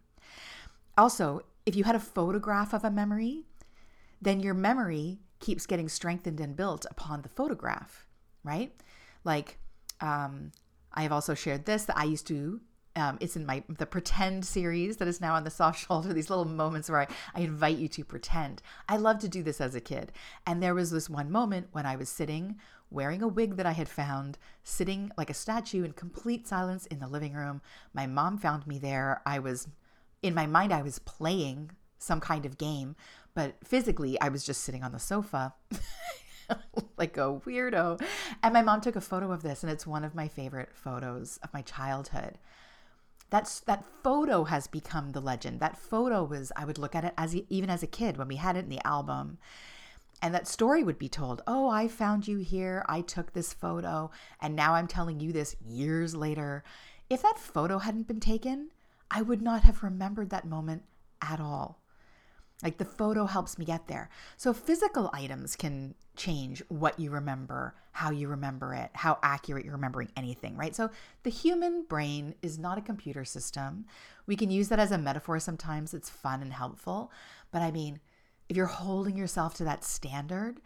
Also, 0.98 1.42
if 1.66 1.76
you 1.76 1.84
had 1.84 1.96
a 1.96 2.00
photograph 2.00 2.74
of 2.74 2.84
a 2.84 2.92
memory, 2.92 3.46
then 4.22 4.40
your 4.40 4.54
memory 4.54 5.20
keeps 5.40 5.66
getting 5.66 5.90
strengthened 5.90 6.40
and 6.40 6.56
built 6.56 6.86
upon 6.90 7.22
the 7.22 7.30
photograph, 7.30 8.08
right? 8.44 8.72
Like, 9.24 9.58
um, 10.02 10.52
I 10.94 11.04
have 11.04 11.12
also 11.12 11.34
shared 11.34 11.66
this 11.66 11.86
that 11.86 11.98
I 11.98 12.06
used 12.06 12.28
to. 12.28 12.62
Um, 12.98 13.18
it's 13.20 13.36
in 13.36 13.46
my 13.46 13.62
the 13.68 13.86
pretend 13.86 14.46
series 14.46 14.98
that 14.98 15.08
is 15.08 15.20
now 15.20 15.36
on 15.36 15.44
the 15.44 15.50
soft 15.50 15.80
shoulder. 15.88 16.14
These 16.14 16.30
little 16.30 16.46
moments 16.46 16.90
where 16.90 17.02
I, 17.02 17.08
I 17.34 17.42
invite 17.42 17.78
you 17.78 17.88
to 17.90 18.06
pretend. 18.06 18.62
I 18.88 18.98
love 18.98 19.20
to 19.20 19.30
do 19.30 19.44
this 19.44 19.60
as 19.60 19.76
a 19.76 19.82
kid, 19.82 20.12
and 20.48 20.62
there 20.64 20.76
was 20.76 20.92
this 20.92 21.10
one 21.10 21.32
moment 21.32 21.68
when 21.72 21.86
I 21.86 21.96
was 21.96 22.10
sitting 22.10 22.58
wearing 22.92 23.22
a 23.22 23.28
wig 23.28 23.58
that 23.58 23.66
I 23.66 23.74
had 23.74 23.90
found, 23.90 24.38
sitting 24.64 25.12
like 25.18 25.30
a 25.30 25.34
statue 25.34 25.84
in 25.84 25.94
complete 25.94 26.48
silence 26.48 26.86
in 26.86 27.00
the 27.00 27.08
living 27.08 27.34
room. 27.34 27.62
My 27.94 28.08
mom 28.08 28.38
found 28.38 28.66
me 28.68 28.78
there. 28.78 29.22
I 29.26 29.40
was, 29.40 29.68
in 30.22 30.34
my 30.34 30.46
mind, 30.46 30.72
I 30.72 30.82
was 30.82 31.00
playing 31.00 31.72
some 31.98 32.20
kind 32.20 32.46
of 32.46 32.58
game, 32.58 32.96
but 33.34 33.56
physically, 33.64 34.20
I 34.22 34.30
was 34.30 34.46
just 34.46 34.62
sitting 34.62 34.84
on 34.84 34.92
the 34.92 35.00
sofa. 35.00 35.54
like 36.98 37.18
a 37.18 37.40
weirdo. 37.40 38.02
And 38.44 38.54
my 38.54 38.62
mom 38.62 38.82
took 38.82 38.96
a 38.96 39.02
photo 39.02 39.32
of 39.32 39.42
this, 39.42 39.64
and 39.64 39.72
it's 39.72 39.88
one 39.88 40.04
of 40.04 40.16
my 40.16 40.28
favorite 40.28 40.70
photos 40.74 41.38
of 41.44 41.54
my 41.54 41.62
childhood. 41.64 42.38
That's 43.30 43.60
that 43.62 43.86
photo 44.04 44.44
has 44.46 44.68
become 44.68 45.12
the 45.12 45.22
legend. 45.22 45.60
That 45.60 45.78
photo 45.78 46.24
was 46.24 46.52
I 46.56 46.66
would 46.66 46.78
look 46.78 46.96
at 46.96 47.06
it 47.06 47.14
as 47.18 47.36
even 47.36 47.70
as 47.70 47.84
a 47.84 47.88
kid 47.88 48.18
when 48.18 48.28
we 48.28 48.36
had 48.38 48.56
it 48.56 48.66
in 48.66 48.70
the 48.70 48.86
album. 48.86 49.40
And 50.22 50.34
that 50.34 50.48
story 50.48 50.84
would 50.84 50.98
be 50.98 51.10
told, 51.10 51.42
"Oh, 51.46 51.68
I 51.68 51.88
found 51.88 52.28
you 52.28 52.38
here. 52.38 52.86
I 52.88 53.02
took 53.02 53.34
this 53.34 53.54
photo, 53.54 54.12
and 54.40 54.56
now 54.56 54.76
I'm 54.76 54.88
telling 54.88 55.20
you 55.20 55.34
this 55.34 55.56
years 55.62 56.16
later." 56.16 56.64
If 57.10 57.22
that 57.22 57.38
photo 57.38 57.80
hadn't 57.80 58.08
been 58.08 58.20
taken, 58.20 58.72
I 59.12 59.22
would 59.22 59.42
not 59.42 59.64
have 59.64 59.84
remembered 59.84 60.30
that 60.30 60.48
moment 60.48 60.84
at 61.22 61.40
all. 61.40 61.82
Like 62.64 62.78
the 62.78 62.86
photo 62.86 63.26
helps 63.26 63.58
me 63.58 63.66
get 63.66 63.88
there. 63.88 64.10
So 64.38 64.54
physical 64.54 65.10
items 65.14 65.56
can 65.56 65.94
change 66.16 66.64
what 66.70 67.00
you 67.00 67.12
remember, 67.12 67.76
how 67.92 68.12
you 68.12 68.28
remember 68.28 68.74
it, 68.74 68.92
how 68.94 69.20
accurate 69.22 69.66
you're 69.66 69.74
remembering 69.74 70.10
anything, 70.16 70.56
right? 70.56 70.76
So 70.76 70.90
the 71.24 71.30
human 71.30 71.84
brain 71.84 72.34
is 72.42 72.58
not 72.58 72.78
a 72.78 72.82
computer 72.82 73.26
system. 73.26 73.86
We 74.26 74.38
can 74.38 74.50
use 74.50 74.70
that 74.70 74.80
as 74.80 74.92
a 74.92 74.98
metaphor 74.98 75.40
sometimes. 75.40 75.94
It's 75.94 76.10
fun 76.10 76.42
and 76.42 76.54
helpful. 76.54 77.12
But 77.52 77.62
I 77.62 77.72
mean, 77.72 78.00
if 78.48 78.56
you're 78.56 78.68
holding 78.68 79.18
yourself 79.18 79.56
to 79.56 79.64
that 79.66 79.84
standard 79.84 80.62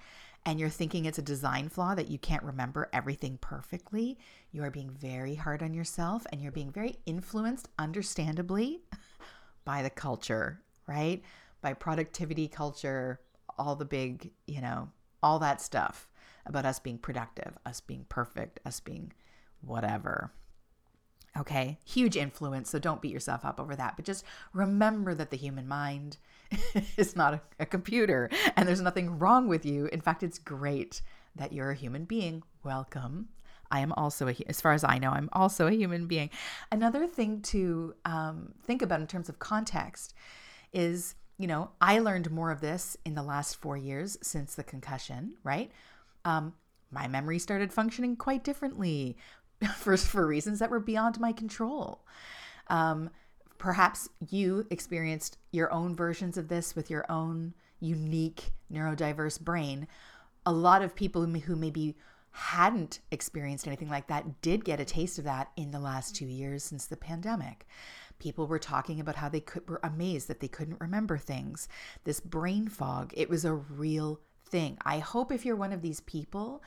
and 0.46 0.60
you're 0.60 0.70
thinking 0.70 1.06
it's 1.06 1.18
a 1.18 1.24
design 1.24 1.70
flaw 1.70 1.96
that 1.96 2.10
you 2.10 2.20
can't 2.20 2.44
remember 2.44 2.90
everything 2.94 3.38
perfectly, 3.42 4.18
you 4.52 4.64
are 4.64 4.72
being 4.72 4.92
very 4.92 5.36
hard 5.36 5.64
on 5.64 5.74
yourself 5.74 6.26
and 6.32 6.42
you're 6.42 6.52
being 6.52 6.72
very 6.72 6.98
influenced, 7.06 7.70
understandably, 7.78 8.82
by 9.66 9.82
the 9.82 9.90
culture, 9.90 10.62
right? 10.88 11.24
By 11.62 11.74
productivity 11.74 12.48
culture, 12.48 13.20
all 13.58 13.76
the 13.76 13.86
big, 13.86 14.32
you 14.48 14.62
know, 14.62 14.90
all 15.22 15.40
that 15.40 15.62
stuff 15.62 16.08
about 16.46 16.66
us 16.66 16.80
being 16.80 16.98
productive, 16.98 17.58
us 17.66 17.82
being 17.82 18.06
perfect, 18.10 18.60
us 18.66 18.80
being 18.80 19.14
whatever. 19.62 20.32
Okay, 21.38 21.78
huge 21.86 22.18
influence. 22.18 22.70
So 22.70 22.80
don't 22.80 23.02
beat 23.02 23.14
yourself 23.14 23.46
up 23.46 23.60
over 23.60 23.76
that. 23.76 23.96
But 23.96 24.06
just 24.06 24.26
remember 24.54 25.14
that 25.14 25.30
the 25.30 25.38
human 25.38 25.68
mind 25.68 26.18
is 26.98 27.16
not 27.16 27.42
a, 27.60 27.66
computer 27.66 28.30
and 28.56 28.68
there's 28.68 28.82
nothing 28.82 29.20
wrong 29.20 29.48
with 29.48 29.66
you. 29.66 29.88
In 29.88 30.02
fact, 30.02 30.24
it's 30.24 30.40
great 30.40 31.02
that 31.36 31.54
you're 31.54 31.72
a 31.72 31.76
human 31.76 32.06
being. 32.06 32.44
Welcome. 32.64 33.30
I 33.72 33.82
am 33.82 33.94
also 33.94 34.28
a, 34.28 34.36
as 34.48 34.60
far 34.60 34.74
as 34.74 34.84
I 34.84 34.98
know, 34.98 35.12
I'm 35.12 35.30
also 35.32 35.68
a 35.68 35.72
human 35.72 36.08
being. 36.08 36.32
Another 36.72 37.06
thing 37.06 37.42
to 37.44 37.94
um, 38.04 38.54
think 38.64 38.82
about 38.82 39.00
in 39.00 39.06
terms 39.06 39.30
of 39.30 39.38
context 39.38 40.16
is 40.74 41.14
you 41.40 41.48
know, 41.48 41.72
I 41.80 42.00
learned 42.00 42.30
more 42.30 42.52
of 42.52 42.60
this 42.60 42.98
in 43.06 43.16
the 43.16 43.24
last 43.24 43.56
four 43.56 43.78
years 43.78 44.18
since 44.22 44.54
the 44.54 44.64
concussion, 44.64 45.36
right? 45.44 45.72
Um, 46.26 46.54
my 46.92 47.08
memory 47.08 47.40
started 47.40 47.72
functioning 47.72 48.18
quite 48.18 48.44
differently 48.44 49.18
for, 49.78 49.96
for 49.96 50.28
reasons 50.28 50.60
that 50.60 50.70
were 50.70 50.82
beyond 50.82 51.20
my 51.20 51.32
control. 51.32 52.04
Um, 52.68 53.10
perhaps 53.58 54.10
you 54.30 54.68
experienced 54.70 55.38
your 55.52 55.72
own 55.72 55.96
versions 55.96 56.38
of 56.38 56.50
this 56.50 56.76
with 56.76 56.90
your 56.90 57.10
own 57.10 57.54
unique 57.80 58.52
neurodiverse 58.72 59.40
brain. 59.40 59.88
A 60.46 60.52
lot 60.52 60.82
of 60.82 60.94
people 60.94 61.26
who 61.26 61.56
maybe 61.56 61.96
hadn't 62.32 63.00
experienced 63.12 63.66
anything 63.66 63.90
like 63.90 64.08
that 64.08 64.42
did 64.42 64.66
get 64.66 64.82
a 64.82 64.86
taste 64.86 65.18
of 65.18 65.24
that 65.24 65.52
in 65.56 65.72
the 65.72 65.80
last 65.80 66.16
two 66.16 66.26
years 66.26 66.64
since 66.64 66.86
the 66.86 66.98
pandemic. 66.98 67.66
People 68.20 68.48
were 68.48 68.60
talking 68.60 69.00
about 69.00 69.16
how 69.16 69.30
they 69.30 69.40
could, 69.40 69.68
were 69.68 69.80
amazed 69.84 70.28
that 70.28 70.40
they 70.40 70.48
couldn't 70.48 70.82
remember 70.82 71.18
things. 71.18 71.68
This 72.04 72.20
brain 72.20 72.68
fog, 72.68 73.14
it 73.16 73.30
was 73.30 73.46
a 73.46 73.54
real 73.54 74.20
thing. 74.46 74.78
I 74.86 75.00
hope 75.00 75.32
if 75.32 75.46
you're 75.46 75.56
one 75.56 75.74
of 75.74 75.82
these 75.82 76.02
people 76.02 76.62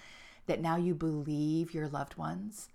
that 0.46 0.60
now 0.60 0.76
you 0.76 0.94
believe 0.94 1.74
your 1.74 1.88
loved 1.88 2.16
ones 2.16 2.68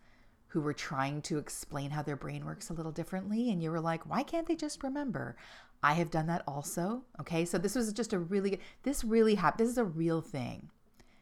who 0.50 0.62
were 0.62 0.74
trying 0.74 1.22
to 1.24 1.38
explain 1.38 1.92
how 1.92 2.02
their 2.02 2.16
brain 2.16 2.46
works 2.46 2.70
a 2.70 2.74
little 2.74 2.92
differently 2.92 3.52
and 3.52 3.62
you 3.62 3.70
were 3.72 3.82
like, 3.82 4.10
why 4.10 4.24
can't 4.24 4.48
they 4.48 4.56
just 4.56 4.84
remember? 4.84 5.36
I 5.84 5.94
have 5.94 6.10
done 6.10 6.28
that 6.28 6.44
also. 6.48 7.04
Okay. 7.20 7.46
So 7.46 7.58
this 7.58 7.76
was 7.76 7.92
just 7.94 8.14
a 8.14 8.20
really, 8.20 8.60
this 8.84 9.04
really 9.04 9.36
happened. 9.36 9.68
This 9.68 9.72
is 9.72 9.78
a 9.78 9.86
real 9.86 10.22
thing 10.22 10.70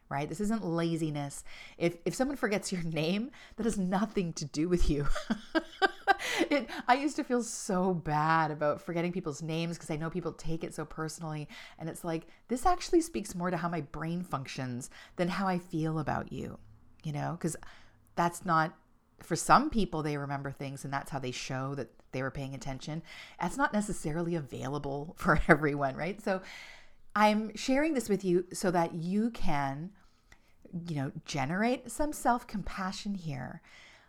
right? 0.09 0.29
This 0.29 0.39
isn't 0.39 0.63
laziness. 0.63 1.43
If 1.77 1.97
if 2.05 2.13
someone 2.13 2.37
forgets 2.37 2.71
your 2.71 2.83
name, 3.01 3.31
that 3.55 3.63
has 3.63 3.77
nothing 3.77 4.33
to 4.33 4.45
do 4.45 4.69
with 4.69 4.89
you. 4.89 5.07
it 6.49 6.69
I 6.87 6.95
used 6.95 7.15
to 7.17 7.23
feel 7.23 7.43
so 7.43 7.93
bad 7.93 8.51
about 8.51 8.81
forgetting 8.81 9.11
people's 9.11 9.41
names 9.41 9.77
because 9.77 9.91
I 9.91 9.95
know 9.95 10.09
people 10.09 10.33
take 10.33 10.63
it 10.63 10.73
so 10.73 10.85
personally 10.85 11.47
and 11.79 11.89
it's 11.89 12.03
like 12.03 12.27
this 12.47 12.65
actually 12.65 13.01
speaks 13.01 13.35
more 13.35 13.51
to 13.51 13.57
how 13.57 13.69
my 13.69 13.81
brain 13.81 14.23
functions 14.23 14.89
than 15.15 15.27
how 15.27 15.47
I 15.47 15.59
feel 15.59 15.99
about 15.99 16.31
you. 16.31 16.59
You 17.03 17.13
know, 17.13 17.37
cuz 17.39 17.55
that's 18.15 18.45
not 18.45 18.73
for 19.21 19.35
some 19.35 19.69
people 19.69 20.03
they 20.03 20.17
remember 20.17 20.51
things 20.51 20.83
and 20.83 20.93
that's 20.93 21.11
how 21.11 21.19
they 21.19 21.31
show 21.31 21.75
that 21.75 21.89
they 22.11 22.21
were 22.21 22.31
paying 22.31 22.55
attention. 22.55 23.03
That's 23.39 23.57
not 23.57 23.73
necessarily 23.73 24.35
available 24.35 25.15
for 25.17 25.39
everyone, 25.47 25.95
right? 25.95 26.21
So 26.21 26.41
I'm 27.15 27.55
sharing 27.55 27.93
this 27.93 28.09
with 28.09 28.23
you 28.25 28.45
so 28.51 28.71
that 28.71 28.93
you 28.93 29.29
can, 29.31 29.91
you 30.87 30.95
know, 30.95 31.11
generate 31.25 31.91
some 31.91 32.11
self 32.11 32.47
compassion 32.47 33.15
here. 33.15 33.61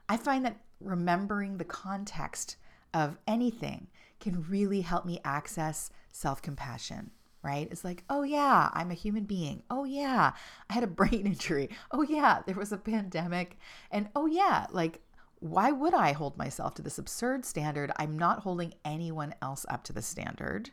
I 0.09 0.17
find 0.17 0.45
that 0.45 0.59
remembering 0.81 1.57
the 1.57 1.65
context 1.65 2.57
of 2.95 3.19
anything 3.27 3.89
can 4.21 4.47
really 4.49 4.81
help 4.81 5.05
me 5.05 5.21
access 5.25 5.91
self 6.11 6.41
compassion, 6.41 7.11
right? 7.43 7.69
It's 7.71 7.85
like, 7.85 8.05
oh 8.09 8.23
yeah, 8.23 8.71
I'm 8.73 8.91
a 8.91 8.95
human 8.95 9.25
being. 9.25 9.63
Oh 9.71 9.85
yeah, 9.85 10.33
I 10.69 10.73
had 10.73 10.85
a 10.85 10.87
brain 11.01 11.27
injury. 11.27 11.71
Oh 11.91 12.03
yeah, 12.03 12.41
there 12.47 12.55
was 12.55 12.73
a 12.73 12.79
pandemic. 12.79 13.59
And 13.91 14.09
oh 14.17 14.27
yeah, 14.27 14.67
like, 14.71 15.01
why 15.41 15.71
would 15.71 15.95
I 15.95 16.13
hold 16.13 16.39
myself 16.39 16.75
to 16.75 16.83
this 16.83 16.99
absurd 16.99 17.45
standard? 17.45 17.93
I'm 17.97 18.19
not 18.19 18.41
holding 18.41 18.75
anyone 18.85 19.35
else 19.43 19.67
up 19.69 19.85
to 19.85 19.93
the 19.93 20.03
standard. 20.03 20.71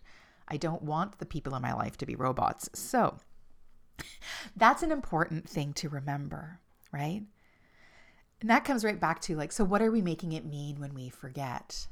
I 0.48 0.58
don't 0.58 0.82
want 0.82 1.20
the 1.20 1.26
people 1.26 1.56
in 1.56 1.62
my 1.62 1.74
life 1.74 1.98
to 1.98 2.06
be 2.06 2.16
robots. 2.16 2.70
So 2.74 3.18
that's 4.56 4.84
an 4.84 4.92
important 4.92 5.50
thing 5.50 5.74
to 5.74 5.90
remember, 5.90 6.60
right? 6.92 7.24
And 8.44 8.50
that 8.50 8.66
comes 8.66 8.84
right 8.84 9.00
back 9.00 9.22
to 9.22 9.38
like, 9.38 9.54
so 9.54 9.64
what 9.64 9.82
are 9.82 9.90
we 9.90 10.02
making 10.02 10.34
it 10.34 10.44
mean 10.44 10.82
when 10.82 10.94
we 10.94 11.08
forget? 11.08 11.88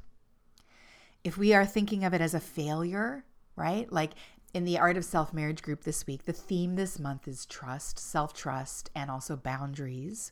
If 1.24 1.38
we 1.38 1.54
are 1.54 1.64
thinking 1.64 2.04
of 2.04 2.12
it 2.12 2.20
as 2.20 2.34
a 2.34 2.40
failure, 2.40 3.24
right? 3.56 3.90
Like 3.90 4.10
in 4.52 4.66
the 4.66 4.78
Art 4.78 4.98
of 4.98 5.04
Self 5.06 5.32
Marriage 5.32 5.62
group 5.62 5.84
this 5.84 6.06
week, 6.06 6.26
the 6.26 6.32
theme 6.34 6.76
this 6.76 6.98
month 6.98 7.26
is 7.26 7.46
trust, 7.46 7.98
self 7.98 8.34
trust, 8.34 8.90
and 8.94 9.10
also 9.10 9.34
boundaries. 9.34 10.30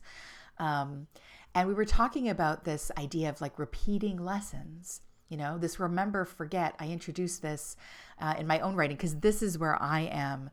Um, 0.59 1.07
and 1.55 1.67
we 1.67 1.73
were 1.73 1.85
talking 1.85 2.29
about 2.29 2.65
this 2.65 2.91
idea 2.99 3.27
of 3.27 3.41
like 3.41 3.57
repeating 3.57 4.23
lessons 4.23 5.01
you 5.27 5.37
know 5.37 5.57
this 5.57 5.79
remember 5.79 6.23
forget 6.23 6.75
i 6.79 6.87
introduced 6.87 7.41
this 7.41 7.75
uh, 8.19 8.35
in 8.37 8.45
my 8.45 8.59
own 8.59 8.75
writing 8.75 8.95
because 8.95 9.15
this 9.15 9.41
is 9.41 9.57
where 9.57 9.81
i 9.81 10.01
am 10.01 10.49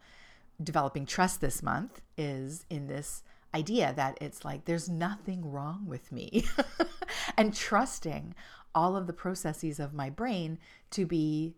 developing 0.63 1.05
trust 1.05 1.41
this 1.41 1.63
month 1.63 2.01
is 2.17 2.65
in 2.71 2.87
this 2.87 3.23
idea 3.55 3.93
that 3.97 4.19
it's 4.21 4.45
like 4.45 4.65
there's 4.65 4.89
nothing 4.89 5.51
wrong 5.51 5.85
with 5.87 6.13
me 6.13 6.45
and 7.37 7.55
trusting 7.55 8.35
all 8.75 8.97
of 8.97 9.07
the 9.07 9.13
processes 9.13 9.81
of 9.81 9.95
my 9.95 10.11
brain 10.11 10.59
to 10.91 11.07
be 11.07 11.55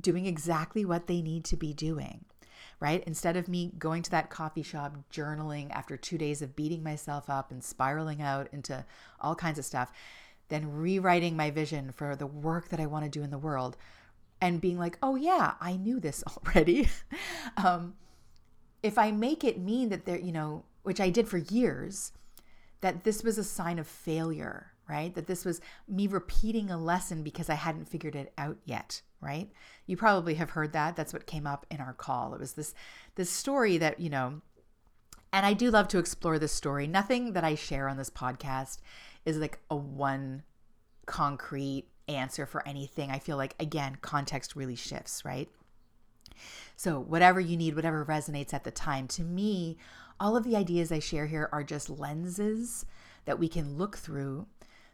doing 0.00 0.26
exactly 0.26 0.84
what 0.84 1.06
they 1.06 1.20
need 1.20 1.44
to 1.44 1.56
be 1.56 1.72
doing 1.74 2.24
right 2.80 3.04
instead 3.06 3.36
of 3.36 3.48
me 3.48 3.72
going 3.78 4.02
to 4.02 4.10
that 4.10 4.30
coffee 4.30 4.62
shop 4.62 4.96
journaling 5.12 5.70
after 5.70 5.96
2 5.96 6.16
days 6.16 6.40
of 6.40 6.56
beating 6.56 6.82
myself 6.82 7.28
up 7.28 7.50
and 7.50 7.62
spiraling 7.62 8.22
out 8.22 8.48
into 8.52 8.84
all 9.20 9.34
kinds 9.34 9.58
of 9.58 9.64
stuff 9.64 9.92
then 10.48 10.72
rewriting 10.72 11.36
my 11.36 11.50
vision 11.50 11.92
for 11.92 12.14
the 12.16 12.26
work 12.26 12.68
that 12.68 12.80
I 12.80 12.86
want 12.86 13.04
to 13.04 13.10
do 13.10 13.22
in 13.22 13.30
the 13.30 13.38
world 13.38 13.76
and 14.40 14.60
being 14.60 14.78
like, 14.78 14.98
oh, 15.02 15.16
yeah, 15.16 15.54
I 15.60 15.76
knew 15.76 16.00
this 16.00 16.22
already. 16.46 16.88
um, 17.56 17.94
if 18.82 18.98
I 18.98 19.10
make 19.10 19.44
it 19.44 19.58
mean 19.58 19.88
that 19.88 20.04
there, 20.04 20.18
you 20.18 20.32
know, 20.32 20.64
which 20.86 21.00
I 21.00 21.10
did 21.10 21.26
for 21.26 21.38
years, 21.38 22.12
that 22.80 23.02
this 23.02 23.24
was 23.24 23.38
a 23.38 23.44
sign 23.44 23.80
of 23.80 23.88
failure, 23.88 24.70
right? 24.88 25.12
That 25.16 25.26
this 25.26 25.44
was 25.44 25.60
me 25.88 26.06
repeating 26.06 26.70
a 26.70 26.78
lesson 26.78 27.24
because 27.24 27.50
I 27.50 27.54
hadn't 27.54 27.88
figured 27.88 28.14
it 28.14 28.32
out 28.38 28.58
yet, 28.64 29.02
right? 29.20 29.50
You 29.86 29.96
probably 29.96 30.34
have 30.34 30.50
heard 30.50 30.72
that. 30.74 30.94
That's 30.94 31.12
what 31.12 31.26
came 31.26 31.44
up 31.44 31.66
in 31.72 31.80
our 31.80 31.92
call. 31.92 32.34
It 32.34 32.40
was 32.40 32.52
this 32.52 32.72
this 33.16 33.28
story 33.28 33.78
that, 33.78 33.98
you 33.98 34.10
know, 34.10 34.42
and 35.32 35.44
I 35.44 35.54
do 35.54 35.72
love 35.72 35.88
to 35.88 35.98
explore 35.98 36.38
this 36.38 36.52
story. 36.52 36.86
Nothing 36.86 37.32
that 37.32 37.42
I 37.42 37.56
share 37.56 37.88
on 37.88 37.96
this 37.96 38.08
podcast 38.08 38.78
is 39.24 39.38
like 39.38 39.58
a 39.68 39.74
one 39.74 40.44
concrete 41.06 41.88
answer 42.06 42.46
for 42.46 42.64
anything. 42.64 43.10
I 43.10 43.18
feel 43.18 43.36
like, 43.36 43.56
again, 43.58 43.98
context 44.02 44.54
really 44.54 44.76
shifts, 44.76 45.24
right? 45.24 45.48
So, 46.76 47.00
whatever 47.00 47.40
you 47.40 47.56
need, 47.56 47.74
whatever 47.74 48.04
resonates 48.04 48.54
at 48.54 48.62
the 48.62 48.70
time, 48.70 49.08
to 49.08 49.24
me, 49.24 49.78
all 50.20 50.36
of 50.36 50.44
the 50.44 50.56
ideas 50.56 50.90
I 50.90 50.98
share 50.98 51.26
here 51.26 51.48
are 51.52 51.64
just 51.64 51.90
lenses 51.90 52.86
that 53.24 53.38
we 53.38 53.48
can 53.48 53.76
look 53.76 53.96
through 53.96 54.46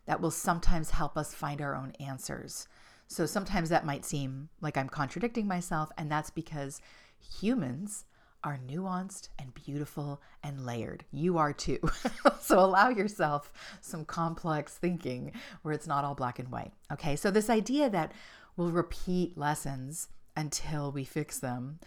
that 0.07 0.21
will 0.21 0.31
sometimes 0.31 0.91
help 0.91 1.17
us 1.17 1.35
find 1.35 1.61
our 1.61 1.75
own 1.75 1.93
answers. 2.01 2.67
So, 3.07 3.27
sometimes 3.27 3.69
that 3.69 3.85
might 3.85 4.05
seem 4.05 4.49
like 4.61 4.77
I'm 4.77 4.89
contradicting 4.89 5.47
myself, 5.47 5.91
and 5.99 6.11
that's 6.11 6.31
because 6.31 6.81
humans 7.21 8.05
are 8.45 8.59
nuanced 8.67 9.29
and 9.39 9.55
beautiful 9.55 10.21
and 10.43 10.67
layered. 10.67 11.05
You 11.13 11.39
are 11.39 11.53
too. 11.53 11.79
so 12.41 12.59
allow 12.59 12.89
yourself 12.89 13.53
some 13.81 14.05
complex 14.05 14.77
thinking 14.77 15.33
where 15.63 15.75
it's 15.75 15.87
not 15.87 16.05
all 16.05 16.15
black 16.15 16.39
and 16.39 16.51
white. 16.51 16.73
Okay, 16.93 17.15
so 17.17 17.31
this 17.31 17.49
idea 17.49 17.89
that 17.91 18.13
we'll 18.57 18.73
repeat 18.73 19.39
lessons 19.39 20.09
until 20.37 20.91
we 20.91 21.05
fix 21.05 21.39
them, 21.39 21.79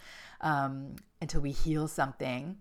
um, 0.41 0.95
until 1.21 1.41
we 1.41 1.51
heal 1.51 1.87
something. 1.87 2.57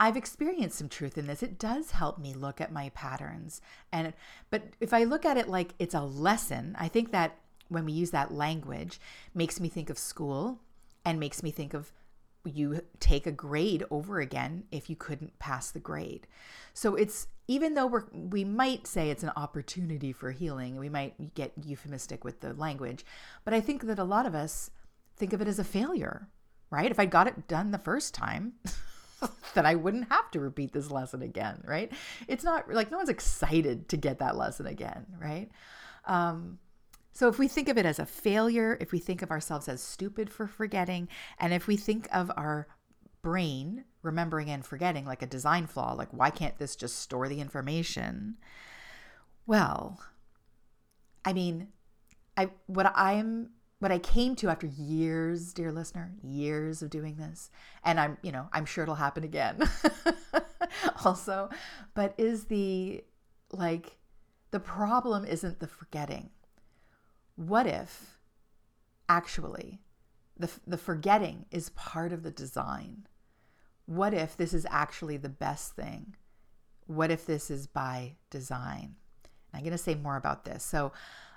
I've 0.00 0.16
experienced 0.16 0.78
some 0.78 0.88
truth 0.88 1.16
in 1.16 1.26
this. 1.26 1.42
It 1.42 1.58
does 1.58 1.92
help 1.92 2.18
me 2.18 2.34
look 2.34 2.60
at 2.60 2.72
my 2.72 2.90
patterns. 2.90 3.60
And 3.92 4.12
but 4.50 4.62
if 4.80 4.92
I 4.92 5.04
look 5.04 5.24
at 5.24 5.36
it 5.36 5.48
like 5.48 5.74
it's 5.78 5.94
a 5.94 6.02
lesson, 6.02 6.76
I 6.78 6.88
think 6.88 7.12
that 7.12 7.38
when 7.68 7.84
we 7.84 7.92
use 7.92 8.10
that 8.10 8.32
language 8.32 9.00
makes 9.34 9.60
me 9.60 9.68
think 9.68 9.90
of 9.90 9.98
school 9.98 10.60
and 11.04 11.20
makes 11.20 11.42
me 11.42 11.50
think 11.50 11.74
of 11.74 11.92
you 12.44 12.82
take 13.00 13.26
a 13.26 13.32
grade 13.32 13.84
over 13.90 14.20
again 14.20 14.64
if 14.70 14.90
you 14.90 14.96
couldn't 14.96 15.38
pass 15.38 15.70
the 15.70 15.80
grade. 15.80 16.26
So 16.74 16.94
it's 16.94 17.28
even 17.46 17.74
though 17.74 17.86
we're 17.86 18.04
we 18.12 18.44
might 18.44 18.86
say 18.86 19.10
it's 19.10 19.22
an 19.22 19.32
opportunity 19.36 20.12
for 20.12 20.30
healing, 20.30 20.76
we 20.76 20.88
might 20.88 21.34
get 21.34 21.52
euphemistic 21.62 22.24
with 22.24 22.40
the 22.40 22.52
language, 22.54 23.04
but 23.44 23.54
I 23.54 23.60
think 23.60 23.82
that 23.82 23.98
a 23.98 24.04
lot 24.04 24.26
of 24.26 24.34
us 24.34 24.70
think 25.16 25.32
of 25.32 25.40
it 25.40 25.48
as 25.48 25.58
a 25.58 25.64
failure, 25.64 26.28
right? 26.70 26.90
If 26.90 26.98
I 26.98 27.06
got 27.06 27.26
it 27.26 27.48
done 27.48 27.70
the 27.70 27.78
first 27.78 28.12
time, 28.12 28.54
then 29.54 29.66
I 29.66 29.74
wouldn't 29.74 30.10
have 30.10 30.30
to 30.32 30.40
repeat 30.40 30.72
this 30.72 30.90
lesson 30.90 31.22
again, 31.22 31.62
right? 31.64 31.92
It's 32.28 32.44
not 32.44 32.72
like 32.72 32.90
no 32.90 32.98
one's 32.98 33.08
excited 33.08 33.88
to 33.88 33.96
get 33.96 34.18
that 34.18 34.36
lesson 34.36 34.66
again, 34.66 35.06
right? 35.20 35.50
Um, 36.06 36.58
so 37.12 37.28
if 37.28 37.38
we 37.38 37.46
think 37.46 37.68
of 37.68 37.78
it 37.78 37.86
as 37.86 37.98
a 37.98 38.06
failure, 38.06 38.76
if 38.80 38.90
we 38.90 38.98
think 38.98 39.22
of 39.22 39.30
ourselves 39.30 39.68
as 39.68 39.80
stupid 39.80 40.30
for 40.30 40.46
forgetting, 40.46 41.08
and 41.38 41.52
if 41.52 41.66
we 41.66 41.76
think 41.76 42.08
of 42.12 42.30
our 42.36 42.66
brain 43.22 43.84
remembering 44.02 44.50
and 44.50 44.64
forgetting 44.64 45.06
like 45.06 45.22
a 45.22 45.26
design 45.26 45.66
flaw, 45.66 45.92
like 45.92 46.10
why 46.12 46.30
can't 46.30 46.58
this 46.58 46.74
just 46.74 46.98
store 46.98 47.28
the 47.28 47.40
information? 47.40 48.36
Well, 49.46 50.00
I 51.24 51.32
mean, 51.32 51.68
I 52.36 52.50
what 52.66 52.92
I'm 52.94 53.50
what 53.84 53.92
I 53.92 53.98
came 53.98 54.34
to 54.36 54.48
after 54.48 54.66
years, 54.66 55.52
dear 55.52 55.70
listener, 55.70 56.14
years 56.22 56.80
of 56.80 56.88
doing 56.88 57.16
this, 57.16 57.50
and 57.84 58.00
I'm, 58.00 58.16
you 58.22 58.32
know, 58.32 58.48
I'm 58.50 58.64
sure 58.64 58.82
it'll 58.82 58.94
happen 58.94 59.24
again 59.24 59.58
also, 61.04 61.50
but 61.92 62.14
is 62.16 62.44
the 62.44 63.04
like 63.52 63.98
the 64.52 64.58
problem 64.58 65.26
isn't 65.26 65.60
the 65.60 65.66
forgetting 65.66 66.30
what 67.36 67.66
if 67.66 68.20
actually 69.10 69.82
the, 70.38 70.50
the 70.66 70.78
forgetting 70.78 71.44
is 71.50 71.68
part 71.68 72.10
of 72.10 72.22
the 72.22 72.30
design? 72.30 73.06
What 73.84 74.14
if 74.14 74.34
this 74.34 74.54
is 74.54 74.66
actually 74.70 75.18
the 75.18 75.28
best 75.28 75.76
thing? 75.76 76.16
What 76.86 77.10
if 77.10 77.26
this 77.26 77.50
is 77.50 77.66
by 77.66 78.14
design? 78.30 78.94
I'm 79.52 79.60
going 79.60 79.72
to 79.72 79.78
say 79.78 79.94
more 79.94 80.16
about 80.16 80.46
this. 80.46 80.64
So, 80.64 80.92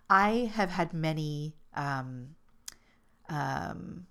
I 0.09 0.51
have 0.53 0.69
had 0.69 0.93
many. 0.93 1.55
Um, 1.77 2.35
um, 3.29 4.05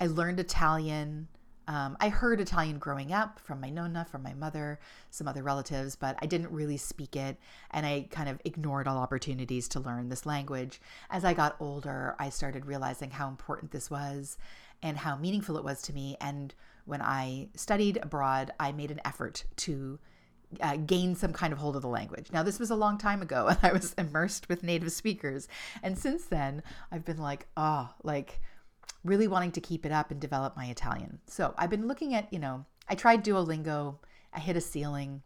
I 0.00 0.06
learned 0.06 0.38
Italian 0.38 1.28
um, 1.68 1.96
I 1.98 2.10
heard 2.10 2.40
Italian 2.40 2.78
growing 2.78 3.12
up 3.12 3.40
from 3.40 3.60
my 3.60 3.70
nonna, 3.70 4.06
from 4.08 4.22
my 4.22 4.34
mother, 4.34 4.78
some 5.10 5.26
other 5.26 5.42
relatives, 5.42 5.96
but 5.96 6.16
I 6.22 6.26
didn't 6.26 6.52
really 6.52 6.76
speak 6.76 7.16
it. 7.16 7.38
And 7.72 7.84
I 7.84 8.06
kind 8.10 8.28
of 8.28 8.40
ignored 8.44 8.86
all 8.86 8.98
opportunities 8.98 9.66
to 9.68 9.80
learn 9.80 10.08
this 10.08 10.26
language. 10.26 10.80
As 11.10 11.24
I 11.24 11.34
got 11.34 11.56
older, 11.58 12.14
I 12.20 12.28
started 12.28 12.66
realizing 12.66 13.10
how 13.10 13.28
important 13.28 13.72
this 13.72 13.90
was 13.90 14.38
and 14.80 14.96
how 14.96 15.16
meaningful 15.16 15.56
it 15.56 15.64
was 15.64 15.82
to 15.82 15.92
me. 15.92 16.16
And 16.20 16.54
when 16.84 17.02
I 17.02 17.48
studied 17.56 17.98
abroad, 18.00 18.52
I 18.60 18.70
made 18.70 18.92
an 18.92 19.00
effort 19.04 19.44
to 19.56 19.98
uh, 20.60 20.76
gain 20.76 21.14
some 21.14 21.32
kind 21.32 21.52
of 21.52 21.58
hold 21.58 21.76
of 21.76 21.82
the 21.82 21.88
language. 21.88 22.28
Now, 22.32 22.42
this 22.42 22.58
was 22.58 22.70
a 22.70 22.76
long 22.76 22.98
time 22.98 23.22
ago, 23.22 23.46
and 23.50 23.58
I 23.62 23.72
was 23.72 23.94
immersed 23.94 24.48
with 24.48 24.62
native 24.62 24.92
speakers. 24.92 25.48
And 25.82 25.98
since 25.98 26.24
then, 26.26 26.62
I've 26.90 27.04
been 27.04 27.18
like, 27.18 27.46
oh, 27.56 27.90
like, 28.02 28.40
really 29.04 29.28
wanting 29.28 29.52
to 29.52 29.60
keep 29.60 29.86
it 29.86 29.92
up 29.92 30.10
and 30.10 30.20
develop 30.20 30.56
my 30.56 30.66
Italian. 30.66 31.20
So 31.26 31.54
I've 31.56 31.70
been 31.70 31.86
looking 31.86 32.14
at, 32.14 32.32
you 32.32 32.38
know, 32.38 32.64
I 32.88 32.94
tried 32.94 33.24
Duolingo, 33.24 33.98
I 34.32 34.40
hit 34.40 34.56
a 34.56 34.60
ceiling. 34.60 35.22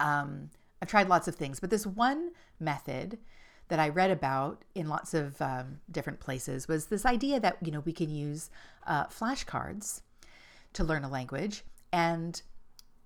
Um, 0.00 0.50
I've 0.80 0.88
tried 0.88 1.08
lots 1.08 1.28
of 1.28 1.34
things, 1.34 1.60
but 1.60 1.70
this 1.70 1.86
one 1.86 2.30
method 2.60 3.18
that 3.68 3.78
I 3.78 3.88
read 3.88 4.10
about 4.10 4.62
in 4.74 4.88
lots 4.88 5.14
of 5.14 5.40
um, 5.42 5.80
different 5.90 6.20
places 6.20 6.68
was 6.68 6.86
this 6.86 7.04
idea 7.04 7.40
that, 7.40 7.56
you 7.62 7.72
know, 7.72 7.80
we 7.80 7.92
can 7.92 8.10
use 8.10 8.50
uh, 8.86 9.06
flashcards 9.06 10.02
to 10.74 10.84
learn 10.84 11.04
a 11.04 11.08
language. 11.08 11.64
And 11.92 12.40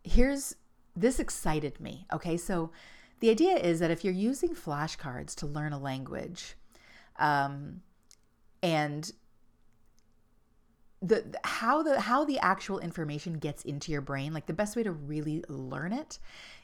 here's 0.05 0.55
this 1.01 1.19
excited 1.19 1.81
me. 1.81 2.07
Okay, 2.13 2.37
so 2.37 2.71
the 3.21 3.31
idea 3.31 3.57
is 3.57 3.81
that 3.81 3.91
if 3.91 4.05
you're 4.05 4.15
using 4.15 4.55
flashcards 4.55 5.35
to 5.37 5.47
learn 5.47 5.73
a 5.73 5.79
language, 5.79 6.57
um, 7.19 7.83
and 8.63 9.13
the 11.03 11.25
how 11.45 11.83
the 11.83 12.01
how 12.01 12.25
the 12.25 12.39
actual 12.41 12.79
information 12.79 13.35
gets 13.35 13.65
into 13.65 13.91
your 13.91 14.03
brain 14.03 14.35
like 14.35 14.45
the 14.45 14.53
best 14.53 14.77
way 14.77 14.83
to 14.83 14.93
really 14.93 15.43
learn 15.49 15.95
it 15.95 16.19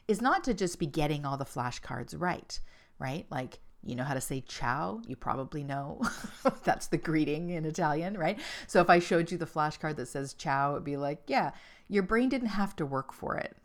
is 0.07 0.21
not 0.21 0.43
to 0.43 0.53
just 0.53 0.77
be 0.77 0.85
getting 0.85 1.25
all 1.25 1.37
the 1.37 1.45
flashcards 1.45 2.13
right 2.17 2.59
right? 2.99 3.25
Like 3.31 3.59
you 3.83 3.95
know 3.95 4.03
how 4.03 4.13
to 4.13 4.21
say 4.21 4.41
ciao 4.41 5.01
you 5.07 5.15
probably 5.15 5.63
know. 5.63 6.01
That's 6.63 6.87
the 6.87 6.97
greeting 6.97 7.49
in 7.49 7.65
italian 7.65 8.15
right? 8.15 8.39
So 8.67 8.79
if 8.79 8.91
i 8.91 8.99
showed 8.99 9.31
you 9.31 9.39
the 9.39 9.47
flashcard 9.47 9.95
that 9.95 10.07
says 10.07 10.35
ciao 10.35 10.73
it'd 10.73 10.83
be 10.83 10.97
like 10.97 11.23
yeah 11.25 11.51
your 11.87 12.03
brain 12.03 12.29
didn't 12.29 12.49
have 12.49 12.75
to 12.75 12.85
work 12.85 13.13
for 13.13 13.37
it 13.37 13.57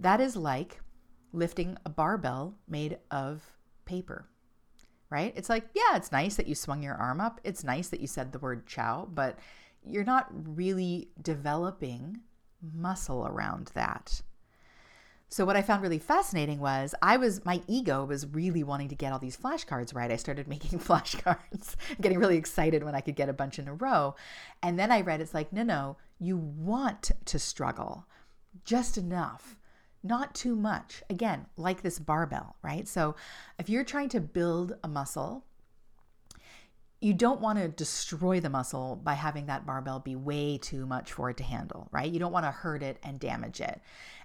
that 0.00 0.20
is 0.20 0.36
like 0.36 0.80
lifting 1.32 1.76
a 1.84 1.90
barbell 1.90 2.54
made 2.68 2.98
of 3.10 3.42
paper 3.84 4.28
right 5.10 5.32
it's 5.36 5.48
like 5.48 5.64
yeah 5.74 5.96
it's 5.96 6.12
nice 6.12 6.36
that 6.36 6.46
you 6.46 6.54
swung 6.54 6.82
your 6.82 6.94
arm 6.94 7.20
up 7.20 7.40
it's 7.44 7.62
nice 7.64 7.88
that 7.88 8.00
you 8.00 8.06
said 8.06 8.32
the 8.32 8.38
word 8.38 8.66
ciao, 8.66 9.08
but 9.12 9.38
you're 9.86 10.04
not 10.04 10.28
really 10.30 11.08
developing 11.22 12.20
muscle 12.74 13.26
around 13.26 13.70
that. 13.74 14.22
So 15.28 15.44
what 15.44 15.56
I 15.56 15.62
found 15.62 15.82
really 15.82 15.98
fascinating 15.98 16.60
was 16.60 16.94
I 17.02 17.16
was 17.16 17.44
my 17.44 17.60
ego 17.66 18.04
was 18.04 18.26
really 18.26 18.62
wanting 18.62 18.88
to 18.88 18.94
get 18.94 19.12
all 19.12 19.18
these 19.18 19.36
flashcards 19.36 19.94
right. 19.94 20.10
I 20.10 20.16
started 20.16 20.48
making 20.48 20.78
flashcards, 20.78 21.74
getting 22.00 22.18
really 22.18 22.36
excited 22.36 22.84
when 22.84 22.94
I 22.94 23.00
could 23.00 23.16
get 23.16 23.28
a 23.28 23.32
bunch 23.34 23.58
in 23.58 23.68
a 23.68 23.74
row. 23.74 24.14
And 24.62 24.78
then 24.78 24.92
I 24.92 25.00
read 25.00 25.20
it's 25.20 25.34
like, 25.34 25.52
no, 25.52 25.62
no, 25.62 25.96
you 26.18 26.36
want 26.36 27.10
to 27.24 27.38
struggle 27.38 28.06
just 28.64 28.96
enough, 28.96 29.56
not 30.06 30.34
too 30.34 30.56
much. 30.56 31.02
Again, 31.10 31.46
like 31.56 31.82
this 31.82 31.98
barbell, 31.98 32.56
right? 32.62 32.86
So 32.86 33.16
if 33.58 33.68
you're 33.68 33.84
trying 33.84 34.08
to 34.10 34.20
build 34.20 34.76
a 34.82 34.88
muscle, 34.88 35.44
you 37.00 37.12
don't 37.12 37.42
want 37.42 37.58
to 37.58 37.68
destroy 37.68 38.40
the 38.40 38.48
muscle 38.48 38.96
by 38.96 39.12
having 39.12 39.46
that 39.46 39.66
barbell 39.66 40.00
be 40.00 40.16
way 40.16 40.56
too 40.56 40.86
much 40.86 41.12
for 41.12 41.28
it 41.28 41.36
to 41.36 41.44
handle, 41.44 41.88
right? 41.92 42.10
You 42.10 42.18
don't 42.18 42.32
want 42.32 42.46
to 42.46 42.50
hurt 42.50 42.82
it 42.82 42.98
and 43.02 43.20
damage 43.20 43.60
it. 43.60 43.80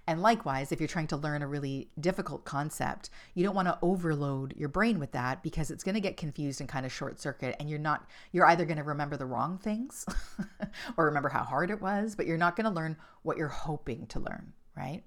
And 0.06 0.22
likewise, 0.22 0.72
if 0.72 0.80
you're 0.80 0.88
trying 0.88 1.06
to 1.08 1.16
learn 1.16 1.42
a 1.42 1.46
really 1.46 1.90
difficult 2.00 2.44
concept, 2.44 3.10
you 3.34 3.44
don't 3.44 3.54
want 3.54 3.68
to 3.68 3.78
overload 3.82 4.54
your 4.56 4.68
brain 4.70 4.98
with 4.98 5.12
that 5.12 5.42
because 5.42 5.70
it's 5.70 5.84
going 5.84 5.94
to 5.94 6.00
get 6.00 6.16
confused 6.16 6.60
and 6.60 6.68
kind 6.68 6.86
of 6.86 6.92
short 6.92 7.20
circuit 7.20 7.54
and 7.60 7.70
you're 7.70 7.78
not 7.78 8.08
you're 8.32 8.46
either 8.46 8.64
going 8.64 8.78
to 8.78 8.82
remember 8.82 9.16
the 9.16 9.26
wrong 9.26 9.58
things 9.58 10.04
or 10.96 11.04
remember 11.04 11.28
how 11.28 11.44
hard 11.44 11.70
it 11.70 11.80
was, 11.80 12.16
but 12.16 12.26
you're 12.26 12.38
not 12.38 12.56
going 12.56 12.64
to 12.64 12.70
learn 12.70 12.96
what 13.22 13.36
you're 13.36 13.48
hoping 13.48 14.06
to 14.08 14.18
learn, 14.18 14.52
right? 14.76 15.04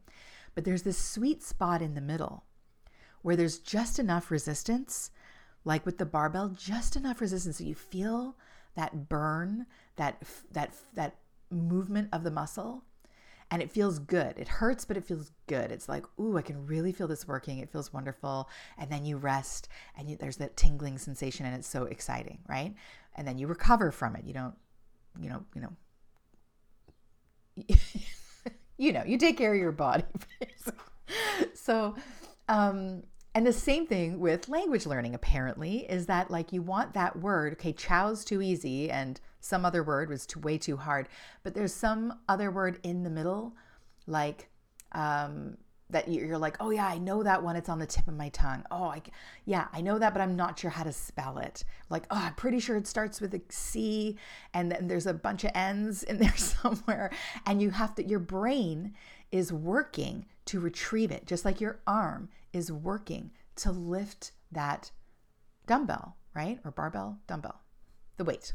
But 0.55 0.63
there's 0.63 0.83
this 0.83 0.97
sweet 0.97 1.43
spot 1.43 1.81
in 1.81 1.93
the 1.93 2.01
middle 2.01 2.45
where 3.21 3.35
there's 3.35 3.59
just 3.59 3.99
enough 3.99 4.31
resistance 4.31 5.11
like 5.65 5.85
with 5.85 5.97
the 5.97 6.05
barbell, 6.05 6.49
just 6.49 6.95
enough 6.95 7.19
resistance 7.19 7.57
so 7.57 7.63
you 7.63 7.75
feel 7.75 8.37
that 8.75 9.09
burn, 9.09 9.65
that 9.95 10.21
that 10.51 10.73
that 10.93 11.15
movement 11.49 12.09
of 12.11 12.23
the 12.23 12.31
muscle 12.31 12.83
and 13.51 13.61
it 13.61 13.71
feels 13.71 13.99
good. 13.99 14.37
It 14.37 14.47
hurts, 14.47 14.85
but 14.85 14.97
it 14.97 15.05
feels 15.05 15.31
good. 15.47 15.71
It's 15.71 15.87
like, 15.87 16.03
ooh, 16.19 16.37
I 16.37 16.41
can 16.41 16.65
really 16.65 16.91
feel 16.91 17.07
this 17.07 17.27
working. 17.27 17.59
It 17.59 17.71
feels 17.71 17.93
wonderful. 17.93 18.49
And 18.77 18.91
then 18.91 19.05
you 19.05 19.17
rest 19.17 19.69
and 19.97 20.09
you, 20.09 20.17
there's 20.17 20.37
that 20.37 20.57
tingling 20.57 20.97
sensation 20.97 21.45
and 21.45 21.55
it's 21.55 21.67
so 21.67 21.83
exciting, 21.83 22.39
right? 22.47 22.73
And 23.15 23.27
then 23.27 23.37
you 23.37 23.47
recover 23.47 23.91
from 23.91 24.15
it. 24.15 24.25
You 24.25 24.33
don't, 24.33 24.55
you 25.19 25.29
know, 25.29 25.43
you 25.53 25.61
know, 25.61 25.73
you 28.77 28.91
know, 28.91 29.03
you 29.05 29.17
take 29.17 29.37
care 29.37 29.53
of 29.53 29.59
your 29.59 29.71
body. 29.71 30.03
so, 31.53 31.95
um, 32.49 33.03
and 33.33 33.45
the 33.45 33.53
same 33.53 33.85
thing 33.85 34.19
with 34.19 34.47
language 34.47 34.85
learning, 34.85 35.13
apparently, 35.13 35.79
is 35.89 36.05
that 36.05 36.31
like 36.31 36.53
you 36.53 36.61
want 36.61 36.93
that 36.93 37.17
word, 37.19 37.53
okay, 37.53 37.73
ciao's 37.73 38.23
too 38.23 38.41
easy 38.41 38.89
and 38.89 39.19
some 39.41 39.65
other 39.65 39.83
word 39.83 40.09
was 40.09 40.25
too, 40.25 40.39
way 40.39 40.57
too 40.57 40.77
hard, 40.77 41.07
but 41.43 41.53
there's 41.53 41.73
some 41.73 42.19
other 42.29 42.49
word 42.49 42.79
in 42.83 43.03
the 43.03 43.09
middle, 43.09 43.53
like 44.07 44.49
um, 44.93 45.57
that 45.89 46.07
you're 46.07 46.37
like, 46.37 46.57
oh 46.59 46.71
yeah, 46.71 46.87
I 46.87 46.97
know 46.97 47.21
that 47.23 47.43
one. 47.43 47.55
It's 47.55 47.69
on 47.69 47.79
the 47.79 47.85
tip 47.85 48.07
of 48.07 48.15
my 48.15 48.29
tongue. 48.29 48.63
Oh, 48.71 48.85
I, 48.85 49.01
yeah, 49.45 49.67
I 49.71 49.81
know 49.81 49.99
that, 49.99 50.13
but 50.13 50.21
I'm 50.21 50.35
not 50.35 50.57
sure 50.57 50.71
how 50.71 50.83
to 50.83 50.91
spell 50.91 51.37
it. 51.37 51.63
Like, 51.89 52.05
oh, 52.09 52.17
I'm 52.17 52.33
pretty 52.33 52.59
sure 52.59 52.75
it 52.75 52.87
starts 52.87 53.21
with 53.21 53.33
a 53.35 53.41
C, 53.49 54.17
and 54.53 54.71
then 54.71 54.87
there's 54.87 55.05
a 55.05 55.13
bunch 55.13 55.43
of 55.43 55.51
N's 55.53 56.03
in 56.03 56.17
there 56.19 56.35
somewhere, 56.35 57.11
and 57.45 57.61
you 57.61 57.69
have 57.71 57.95
to. 57.95 58.03
Your 58.03 58.19
brain 58.19 58.93
is 59.31 59.53
working 59.53 60.25
to 60.45 60.59
retrieve 60.59 61.11
it, 61.11 61.27
just 61.27 61.45
like 61.45 61.61
your 61.61 61.79
arm 61.85 62.29
is 62.51 62.71
working 62.71 63.31
to 63.57 63.71
lift 63.71 64.31
that 64.51 64.91
dumbbell, 65.67 66.17
right, 66.33 66.59
or 66.63 66.71
barbell, 66.71 67.19
dumbbell, 67.27 67.61
the 68.17 68.23
weight. 68.23 68.53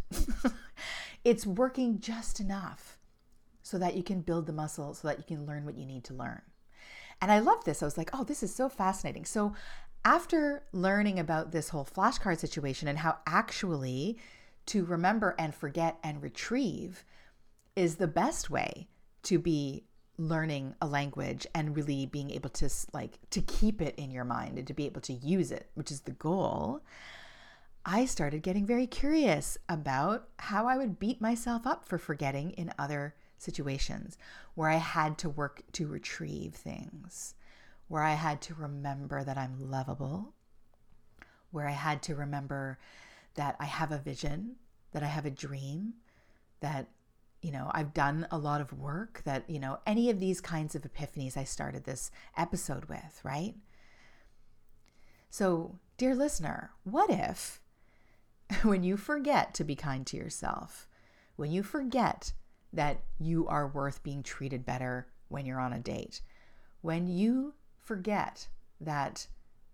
it's 1.24 1.46
working 1.46 2.00
just 2.00 2.40
enough 2.40 2.98
so 3.62 3.78
that 3.78 3.96
you 3.96 4.02
can 4.02 4.20
build 4.20 4.46
the 4.46 4.52
muscle, 4.52 4.94
so 4.94 5.06
that 5.06 5.18
you 5.18 5.24
can 5.24 5.46
learn 5.46 5.64
what 5.64 5.76
you 5.76 5.86
need 5.86 6.02
to 6.04 6.14
learn. 6.14 6.42
And 7.20 7.30
I 7.30 7.38
love 7.40 7.64
this. 7.64 7.82
I 7.82 7.86
was 7.86 7.98
like, 7.98 8.10
oh, 8.12 8.24
this 8.24 8.42
is 8.42 8.54
so 8.54 8.68
fascinating. 8.68 9.24
So 9.24 9.54
after 10.04 10.62
learning 10.72 11.18
about 11.18 11.52
this 11.52 11.68
whole 11.68 11.84
flashcard 11.84 12.38
situation 12.38 12.88
and 12.88 12.98
how 12.98 13.18
actually 13.26 14.18
to 14.66 14.84
remember 14.84 15.34
and 15.38 15.54
forget 15.54 15.98
and 16.02 16.22
retrieve 16.22 17.04
is 17.76 17.96
the 17.96 18.06
best 18.06 18.50
way 18.50 18.88
to 19.22 19.38
be 19.38 19.84
learning 20.16 20.74
a 20.82 20.86
language 20.86 21.46
and 21.54 21.74
really 21.74 22.06
being 22.06 22.30
able 22.30 22.50
to 22.50 22.68
like 22.92 23.18
to 23.30 23.40
keep 23.40 23.80
it 23.80 23.94
in 23.96 24.10
your 24.10 24.24
mind 24.24 24.58
and 24.58 24.66
to 24.66 24.74
be 24.74 24.84
able 24.84 25.00
to 25.00 25.14
use 25.14 25.50
it 25.50 25.70
which 25.74 25.90
is 25.90 26.02
the 26.02 26.10
goal 26.12 26.82
i 27.86 28.04
started 28.04 28.42
getting 28.42 28.66
very 28.66 28.86
curious 28.86 29.56
about 29.66 30.28
how 30.38 30.66
i 30.66 30.76
would 30.76 30.98
beat 30.98 31.22
myself 31.22 31.66
up 31.66 31.88
for 31.88 31.96
forgetting 31.96 32.50
in 32.50 32.70
other 32.78 33.14
situations 33.40 34.18
where 34.54 34.68
I 34.68 34.76
had 34.76 35.18
to 35.18 35.28
work 35.28 35.62
to 35.72 35.86
retrieve 35.86 36.54
things, 36.54 37.34
where 37.88 38.02
I 38.02 38.14
had 38.14 38.40
to 38.42 38.54
remember 38.54 39.24
that 39.24 39.38
I'm 39.38 39.70
lovable, 39.70 40.34
where 41.50 41.66
I 41.66 41.72
had 41.72 42.02
to 42.04 42.14
remember 42.14 42.78
that 43.34 43.56
I 43.58 43.64
have 43.64 43.90
a 43.90 43.98
vision, 43.98 44.56
that 44.92 45.02
I 45.02 45.06
have 45.06 45.26
a 45.26 45.30
dream, 45.30 45.94
that 46.60 46.88
you 47.42 47.52
know, 47.52 47.70
I've 47.72 47.94
done 47.94 48.26
a 48.30 48.36
lot 48.36 48.60
of 48.60 48.78
work 48.78 49.22
that, 49.24 49.48
you 49.48 49.58
know, 49.58 49.78
any 49.86 50.10
of 50.10 50.20
these 50.20 50.42
kinds 50.42 50.74
of 50.74 50.82
epiphanies 50.82 51.38
I 51.38 51.44
started 51.44 51.84
this 51.84 52.10
episode 52.36 52.84
with, 52.84 53.20
right? 53.24 53.54
So, 55.30 55.78
dear 55.96 56.14
listener, 56.14 56.72
what 56.84 57.08
if 57.08 57.60
when 58.62 58.82
you 58.82 58.98
forget 58.98 59.54
to 59.54 59.64
be 59.64 59.74
kind 59.74 60.06
to 60.08 60.18
yourself, 60.18 60.86
when 61.36 61.50
you 61.50 61.62
forget 61.62 62.34
that 62.72 63.02
you 63.18 63.46
are 63.48 63.68
worth 63.68 64.02
being 64.02 64.22
treated 64.22 64.64
better 64.64 65.08
when 65.28 65.46
you're 65.46 65.60
on 65.60 65.72
a 65.72 65.80
date. 65.80 66.20
When 66.80 67.06
you 67.06 67.54
forget 67.82 68.48
that 68.80 69.26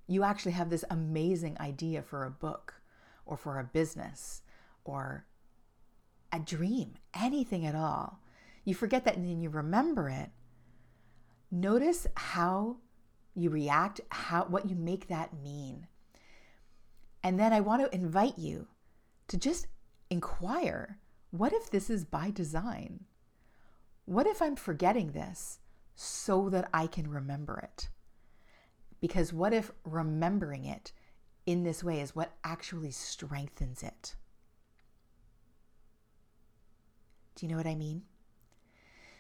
you 0.07 0.23
actually 0.23 0.53
have 0.53 0.71
this 0.71 0.85
amazing 0.91 1.57
idea 1.61 2.03
for 2.03 2.25
a 2.25 2.31
book 2.31 2.75
or 3.25 3.37
for 3.37 3.59
a 3.59 3.65
business 3.65 4.43
or 4.85 5.27
a 6.33 6.39
dream, 6.39 6.95
anything 7.15 7.67
at 7.67 7.75
all, 7.75 8.21
you 8.65 8.75
forget 8.75 9.05
that 9.05 9.17
and 9.17 9.27
then 9.29 9.41
you 9.41 9.49
remember 9.49 10.09
it. 10.09 10.31
Notice 11.51 12.07
how 12.17 12.77
you 13.35 13.51
react, 13.51 14.01
how 14.11 14.45
what 14.45 14.69
you 14.69 14.75
make 14.75 15.09
that 15.09 15.39
mean. 15.43 15.87
And 17.23 17.39
then 17.39 17.53
I 17.53 17.61
want 17.61 17.83
to 17.83 17.95
invite 17.95 18.39
you 18.39 18.67
to 19.29 19.37
just 19.37 19.67
inquire 20.11 20.99
what 21.31 21.53
if 21.53 21.71
this 21.71 21.91
is 21.91 22.05
by 22.05 22.31
design? 22.31 23.05
What 24.05 24.27
if 24.27 24.41
I'm 24.41 24.57
forgetting 24.57 25.13
this 25.13 25.59
so 25.95 26.49
that 26.51 26.69
I 26.73 26.87
can 26.87 27.11
remember 27.11 27.59
it? 27.59 27.89
Because 29.01 29.33
what 29.33 29.53
if 29.53 29.71
remembering 29.85 30.65
it 30.65 30.93
in 31.45 31.65
this 31.65 31.83
way 31.83 32.01
is 32.01 32.15
what 32.15 32.33
actually 32.45 32.91
strengthens 32.91 33.83
it? 33.83 34.15
Do 37.35 37.45
you 37.45 37.51
know 37.51 37.59
what 37.59 37.67
I 37.67 37.75
mean? 37.75 38.03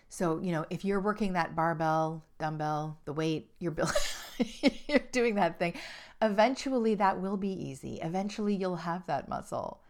So, 0.08 0.40
you 0.40 0.52
know, 0.52 0.64
if 0.70 0.84
you're 0.84 1.00
working 1.00 1.32
that 1.32 1.54
barbell, 1.54 2.24
dumbbell, 2.38 2.98
the 3.04 3.12
weight, 3.12 3.50
you're 3.58 3.72
building, 3.72 3.94
you're 4.88 5.00
doing 5.12 5.34
that 5.34 5.58
thing, 5.58 5.74
eventually 6.22 6.94
that 6.94 7.20
will 7.20 7.36
be 7.36 7.50
easy. 7.50 7.98
Eventually 8.00 8.54
you'll 8.54 8.76
have 8.76 9.06
that 9.06 9.28
muscle. 9.28 9.82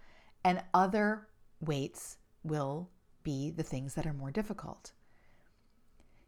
And 0.43 0.63
other 0.73 1.29
weights 1.61 2.19
will 2.43 2.89
be 3.23 3.51
the 3.51 3.63
things 3.63 3.95
that 3.95 4.07
are 4.07 4.13
more 4.13 4.31
difficult. 4.31 4.93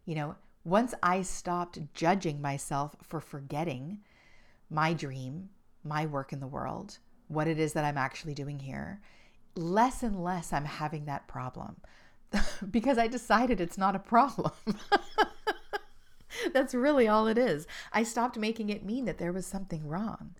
You 0.04 0.14
know, 0.14 0.36
once 0.64 0.94
I 1.02 1.22
stopped 1.22 1.78
judging 1.94 2.40
myself 2.40 2.96
for 3.02 3.20
forgetting 3.20 3.98
my 4.70 4.92
dream, 4.92 5.50
my 5.84 6.06
work 6.06 6.32
in 6.32 6.40
the 6.40 6.46
world, 6.46 6.98
what 7.28 7.48
it 7.48 7.58
is 7.58 7.72
that 7.74 7.84
I'm 7.84 7.98
actually 7.98 8.34
doing 8.34 8.58
here, 8.58 9.00
less 9.54 10.02
and 10.02 10.22
less 10.22 10.52
I'm 10.52 10.64
having 10.64 11.04
that 11.06 11.28
problem 11.28 11.76
because 12.70 12.98
I 12.98 13.06
decided 13.06 13.60
it's 13.60 13.78
not 13.78 13.96
a 13.96 14.00
problem. 14.00 14.52
That's 16.52 16.74
really 16.74 17.08
all 17.08 17.26
it 17.26 17.38
is. 17.38 17.66
I 17.92 18.02
stopped 18.02 18.38
making 18.38 18.70
it 18.70 18.84
mean 18.84 19.04
that 19.06 19.18
there 19.18 19.32
was 19.32 19.46
something 19.46 19.86
wrong. 19.86 20.34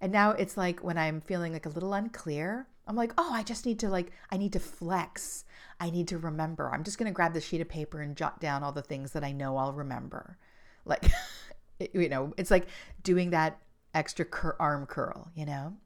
And 0.00 0.12
now 0.12 0.30
it's 0.30 0.56
like 0.56 0.80
when 0.80 0.96
I'm 0.96 1.20
feeling 1.20 1.52
like 1.52 1.66
a 1.66 1.70
little 1.70 1.92
unclear, 1.92 2.66
I'm 2.88 2.96
like, 2.96 3.12
oh, 3.18 3.30
I 3.32 3.42
just 3.42 3.66
need 3.66 3.78
to 3.80 3.88
like, 3.88 4.10
I 4.32 4.36
need 4.38 4.54
to 4.54 4.60
flex. 4.60 5.44
I 5.78 5.90
need 5.90 6.08
to 6.08 6.18
remember. 6.18 6.70
I'm 6.72 6.82
just 6.82 6.98
going 6.98 7.10
to 7.10 7.14
grab 7.14 7.34
the 7.34 7.40
sheet 7.40 7.60
of 7.60 7.68
paper 7.68 8.00
and 8.00 8.16
jot 8.16 8.40
down 8.40 8.64
all 8.64 8.72
the 8.72 8.82
things 8.82 9.12
that 9.12 9.22
I 9.22 9.30
know 9.30 9.56
I'll 9.56 9.72
remember. 9.72 10.38
Like, 10.84 11.04
you 11.92 12.08
know, 12.08 12.34
it's 12.36 12.50
like 12.50 12.66
doing 13.02 13.30
that 13.30 13.60
extra 13.94 14.24
cur- 14.24 14.56
arm 14.58 14.86
curl, 14.86 15.30
you 15.34 15.44
know? 15.44 15.76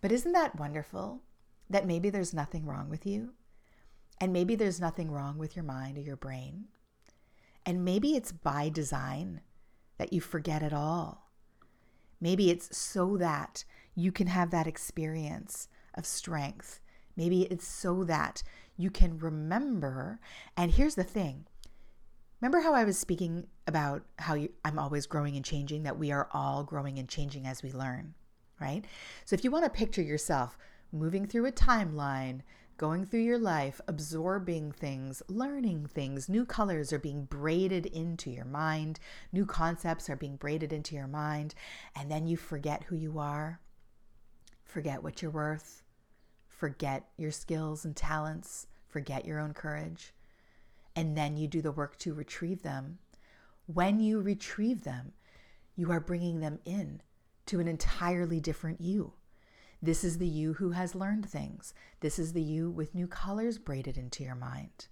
But 0.00 0.10
isn't 0.10 0.32
that 0.32 0.58
wonderful 0.58 1.20
that 1.70 1.86
maybe 1.86 2.10
there's 2.10 2.34
nothing 2.34 2.64
wrong 2.64 2.88
with 2.88 3.06
you? 3.06 3.34
And 4.18 4.32
maybe 4.32 4.54
there's 4.54 4.80
nothing 4.80 5.10
wrong 5.10 5.36
with 5.36 5.54
your 5.54 5.64
mind 5.64 5.98
or 5.98 6.00
your 6.00 6.16
brain. 6.16 6.64
And 7.66 7.84
maybe 7.84 8.16
it's 8.16 8.32
by 8.32 8.70
design 8.70 9.42
that 9.98 10.12
you 10.12 10.20
forget 10.20 10.62
it 10.62 10.72
all 10.72 11.26
Maybe 12.20 12.50
it's 12.50 12.76
so 12.76 13.16
that 13.18 13.64
you 13.94 14.12
can 14.12 14.26
have 14.26 14.50
that 14.50 14.66
experience 14.66 15.68
of 15.96 16.06
strength. 16.06 16.80
Maybe 17.16 17.42
it's 17.42 17.66
so 17.66 18.04
that 18.04 18.42
you 18.76 18.90
can 18.90 19.18
remember. 19.18 20.20
And 20.56 20.70
here's 20.70 20.94
the 20.94 21.04
thing 21.04 21.46
remember 22.40 22.60
how 22.60 22.74
I 22.74 22.84
was 22.84 22.98
speaking 22.98 23.46
about 23.66 24.04
how 24.18 24.34
you, 24.34 24.50
I'm 24.64 24.78
always 24.78 25.06
growing 25.06 25.36
and 25.36 25.44
changing, 25.44 25.84
that 25.84 25.98
we 25.98 26.12
are 26.12 26.28
all 26.32 26.62
growing 26.64 26.98
and 26.98 27.08
changing 27.08 27.46
as 27.46 27.62
we 27.62 27.72
learn, 27.72 28.14
right? 28.60 28.84
So 29.24 29.34
if 29.34 29.42
you 29.42 29.50
want 29.50 29.64
to 29.64 29.70
picture 29.70 30.02
yourself 30.02 30.58
moving 30.92 31.26
through 31.26 31.46
a 31.46 31.52
timeline, 31.52 32.42
going 32.76 33.06
through 33.06 33.20
your 33.20 33.38
life, 33.38 33.80
absorbing 33.88 34.70
things, 34.72 35.22
learning 35.28 35.86
things. 35.86 36.28
New 36.28 36.44
colors 36.44 36.92
are 36.92 36.98
being 36.98 37.24
braided 37.24 37.86
into 37.86 38.30
your 38.30 38.44
mind, 38.44 39.00
new 39.32 39.46
concepts 39.46 40.10
are 40.10 40.16
being 40.16 40.36
braided 40.36 40.72
into 40.72 40.94
your 40.94 41.06
mind, 41.06 41.54
and 41.94 42.10
then 42.10 42.26
you 42.26 42.36
forget 42.36 42.84
who 42.84 42.96
you 42.96 43.18
are, 43.18 43.60
forget 44.64 45.02
what 45.02 45.22
you're 45.22 45.30
worth, 45.30 45.82
forget 46.56 47.08
your 47.16 47.30
skills 47.30 47.84
and 47.84 47.94
talents, 47.94 48.66
forget 48.88 49.26
your 49.26 49.38
own 49.38 49.52
courage, 49.52 50.14
and 50.94 51.16
then 51.16 51.36
you 51.36 51.46
do 51.46 51.60
the 51.60 51.70
work 51.70 51.98
to 51.98 52.14
retrieve 52.14 52.62
them. 52.62 52.98
When 53.66 54.00
you 54.00 54.20
retrieve 54.20 54.84
them, 54.84 55.12
you 55.76 55.92
are 55.92 56.00
bringing 56.00 56.40
them 56.40 56.58
in 56.64 57.02
to 57.46 57.60
an 57.60 57.68
entirely 57.68 58.40
different 58.40 58.80
you. 58.80 59.12
This 59.82 60.02
is 60.02 60.16
the 60.16 60.26
you 60.26 60.54
who 60.54 60.70
has 60.70 60.94
learned 60.94 61.28
things. 61.28 61.74
This 62.00 62.18
is 62.18 62.32
the 62.32 62.42
you 62.42 62.70
with 62.70 62.94
new 62.94 63.06
colors 63.06 63.58
braided 63.58 63.98
into 63.98 64.24
your 64.24 64.34
mind. 64.34 64.88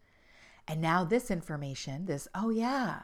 And 0.69 0.81
now, 0.81 1.05
this 1.05 1.31
information, 1.31 2.05
this, 2.05 2.29
oh 2.35 2.51
yeah, 2.51 3.01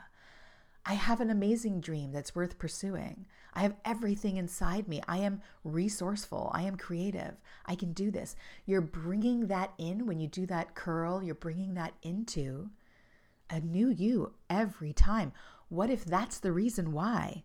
I 0.84 0.94
have 0.94 1.20
an 1.20 1.30
amazing 1.30 1.80
dream 1.80 2.10
that's 2.12 2.34
worth 2.34 2.58
pursuing. 2.58 3.26
I 3.52 3.60
have 3.60 3.76
everything 3.84 4.36
inside 4.36 4.88
me. 4.88 5.02
I 5.06 5.18
am 5.18 5.42
resourceful. 5.62 6.50
I 6.54 6.62
am 6.62 6.76
creative. 6.76 7.34
I 7.66 7.74
can 7.74 7.92
do 7.92 8.10
this. 8.10 8.34
You're 8.64 8.80
bringing 8.80 9.48
that 9.48 9.72
in 9.78 10.06
when 10.06 10.20
you 10.20 10.28
do 10.28 10.46
that 10.46 10.74
curl, 10.74 11.22
you're 11.22 11.34
bringing 11.34 11.74
that 11.74 11.94
into 12.02 12.70
a 13.50 13.60
new 13.60 13.88
you 13.88 14.32
every 14.48 14.92
time. 14.92 15.32
What 15.68 15.90
if 15.90 16.04
that's 16.04 16.38
the 16.38 16.52
reason 16.52 16.92
why 16.92 17.44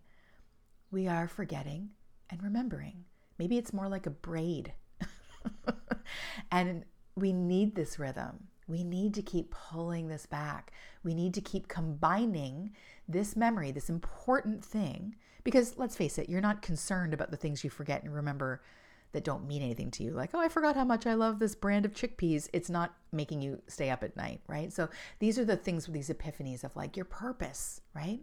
we 0.91 1.07
are 1.07 1.27
forgetting 1.27 1.89
and 2.29 2.41
remembering? 2.41 3.05
Maybe 3.37 3.57
it's 3.57 3.73
more 3.73 3.89
like 3.89 4.05
a 4.05 4.11
braid. 4.11 4.73
and 6.51 6.85
we 7.15 7.33
need 7.33 7.75
this 7.75 7.99
rhythm. 7.99 8.47
We 8.67 8.83
need 8.83 9.13
to 9.15 9.21
keep 9.21 9.51
pulling 9.51 10.07
this 10.07 10.25
back. 10.25 10.71
We 11.03 11.13
need 11.13 11.33
to 11.35 11.41
keep 11.41 11.67
combining 11.67 12.71
this 13.07 13.35
memory, 13.35 13.71
this 13.71 13.89
important 13.89 14.65
thing, 14.65 15.15
because 15.43 15.77
let's 15.77 15.95
face 15.95 16.17
it, 16.17 16.29
you're 16.29 16.41
not 16.41 16.63
concerned 16.63 17.13
about 17.13 17.29
the 17.31 17.37
things 17.37 17.63
you 17.63 17.69
forget 17.69 18.03
and 18.03 18.13
remember 18.13 18.61
that 19.11 19.23
don't 19.23 19.47
mean 19.47 19.61
anything 19.61 19.91
to 19.91 20.03
you. 20.03 20.11
Like, 20.11 20.31
oh, 20.33 20.39
I 20.39 20.49
forgot 20.49 20.75
how 20.75 20.83
much 20.83 21.05
I 21.05 21.13
love 21.13 21.39
this 21.39 21.55
brand 21.55 21.85
of 21.85 21.93
chickpeas. 21.93 22.49
It's 22.51 22.69
not 22.69 22.95
making 23.13 23.41
you 23.41 23.61
stay 23.67 23.89
up 23.89 24.03
at 24.03 24.17
night, 24.17 24.41
right? 24.47 24.73
So 24.73 24.89
these 25.19 25.39
are 25.39 25.45
the 25.45 25.55
things 25.55 25.87
with 25.87 25.93
these 25.93 26.09
epiphanies 26.09 26.63
of 26.63 26.75
like 26.75 26.97
your 26.97 27.05
purpose, 27.05 27.79
right? 27.93 28.19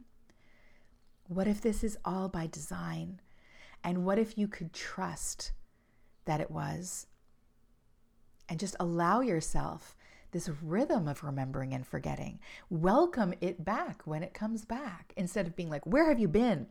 What 1.28 1.48
if 1.48 1.62
this 1.62 1.83
is 1.83 1.96
all 2.05 2.28
by 2.28 2.46
design? 2.46 3.20
And 3.83 4.05
what 4.05 4.18
if 4.18 4.37
you 4.37 4.48
could 4.48 4.72
trust 4.74 5.52
that 6.26 6.40
it 6.40 6.50
was? 6.50 7.07
And 8.48 8.61
just 8.61 8.76
allow 8.78 9.20
yourself 9.20 9.96
this 10.33 10.49
rhythm 10.62 11.07
of 11.07 11.23
remembering 11.23 11.73
and 11.75 11.87
forgetting. 11.87 12.40
Welcome 12.71 13.35
it 13.40 13.64
back 13.64 14.03
when 14.05 14.23
it 14.23 14.35
comes 14.35 14.64
back 14.64 15.12
instead 15.16 15.47
of 15.47 15.55
being 15.55 15.71
like, 15.71 15.87
Where 15.87 16.09
have 16.09 16.18
you 16.18 16.29
been? 16.29 16.66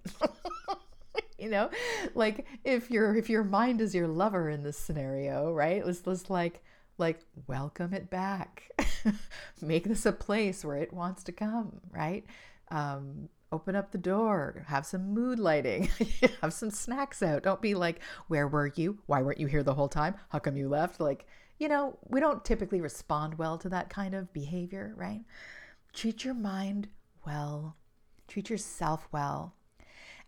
you 1.40 1.50
know? 1.50 1.70
Like 2.14 2.46
if 2.64 2.92
your 2.92 3.16
if 3.16 3.30
your 3.30 3.44
mind 3.44 3.80
is 3.80 3.96
your 3.96 4.08
lover 4.08 4.50
in 4.50 4.64
this 4.64 4.78
scenario 4.78 5.52
right? 5.52 5.86
Let's 5.86 6.06
let's 6.06 6.30
like 6.30 6.62
like 6.98 7.20
welcome 7.48 7.94
it 7.94 8.10
back. 8.10 8.70
Make 9.62 9.86
this 9.86 10.06
a 10.06 10.12
place 10.12 10.66
where 10.66 10.78
it 10.78 10.94
wants 10.94 11.24
to 11.24 11.32
come 11.32 11.80
right? 11.92 12.26
Um, 12.70 13.30
open 13.54 13.76
up 13.76 13.92
the 13.92 13.98
door 13.98 14.64
have 14.68 14.86
some 14.86 15.14
mood 15.14 15.38
lighting 15.38 15.90
have 16.42 16.54
some 16.54 16.72
snacks 16.72 17.22
out. 17.22 17.44
Don't 17.44 17.62
be 17.62 17.76
like 17.76 18.00
where 18.28 18.48
were 18.48 18.72
you? 18.76 18.98
Why 19.06 19.22
weren't 19.22 19.40
you 19.40 19.48
here 19.48 19.64
the 19.64 19.76
whole 19.76 19.90
time? 19.90 20.16
How 20.30 20.40
come 20.40 20.58
you 20.58 20.68
left? 20.68 21.00
Like 21.00 21.28
you 21.62 21.68
know 21.68 21.98
we 22.08 22.20
don't 22.20 22.44
typically 22.44 22.82
respond 22.82 23.38
well 23.38 23.58
to 23.58 23.70
that 23.70 23.90
kind 23.90 24.16
of 24.16 24.34
behavior 24.34 24.94
right 24.98 25.22
treat 25.94 26.26
your 26.26 26.34
mind 26.34 26.88
well 27.26 27.76
treat 28.28 28.50
yourself 28.50 29.08
well 29.12 29.54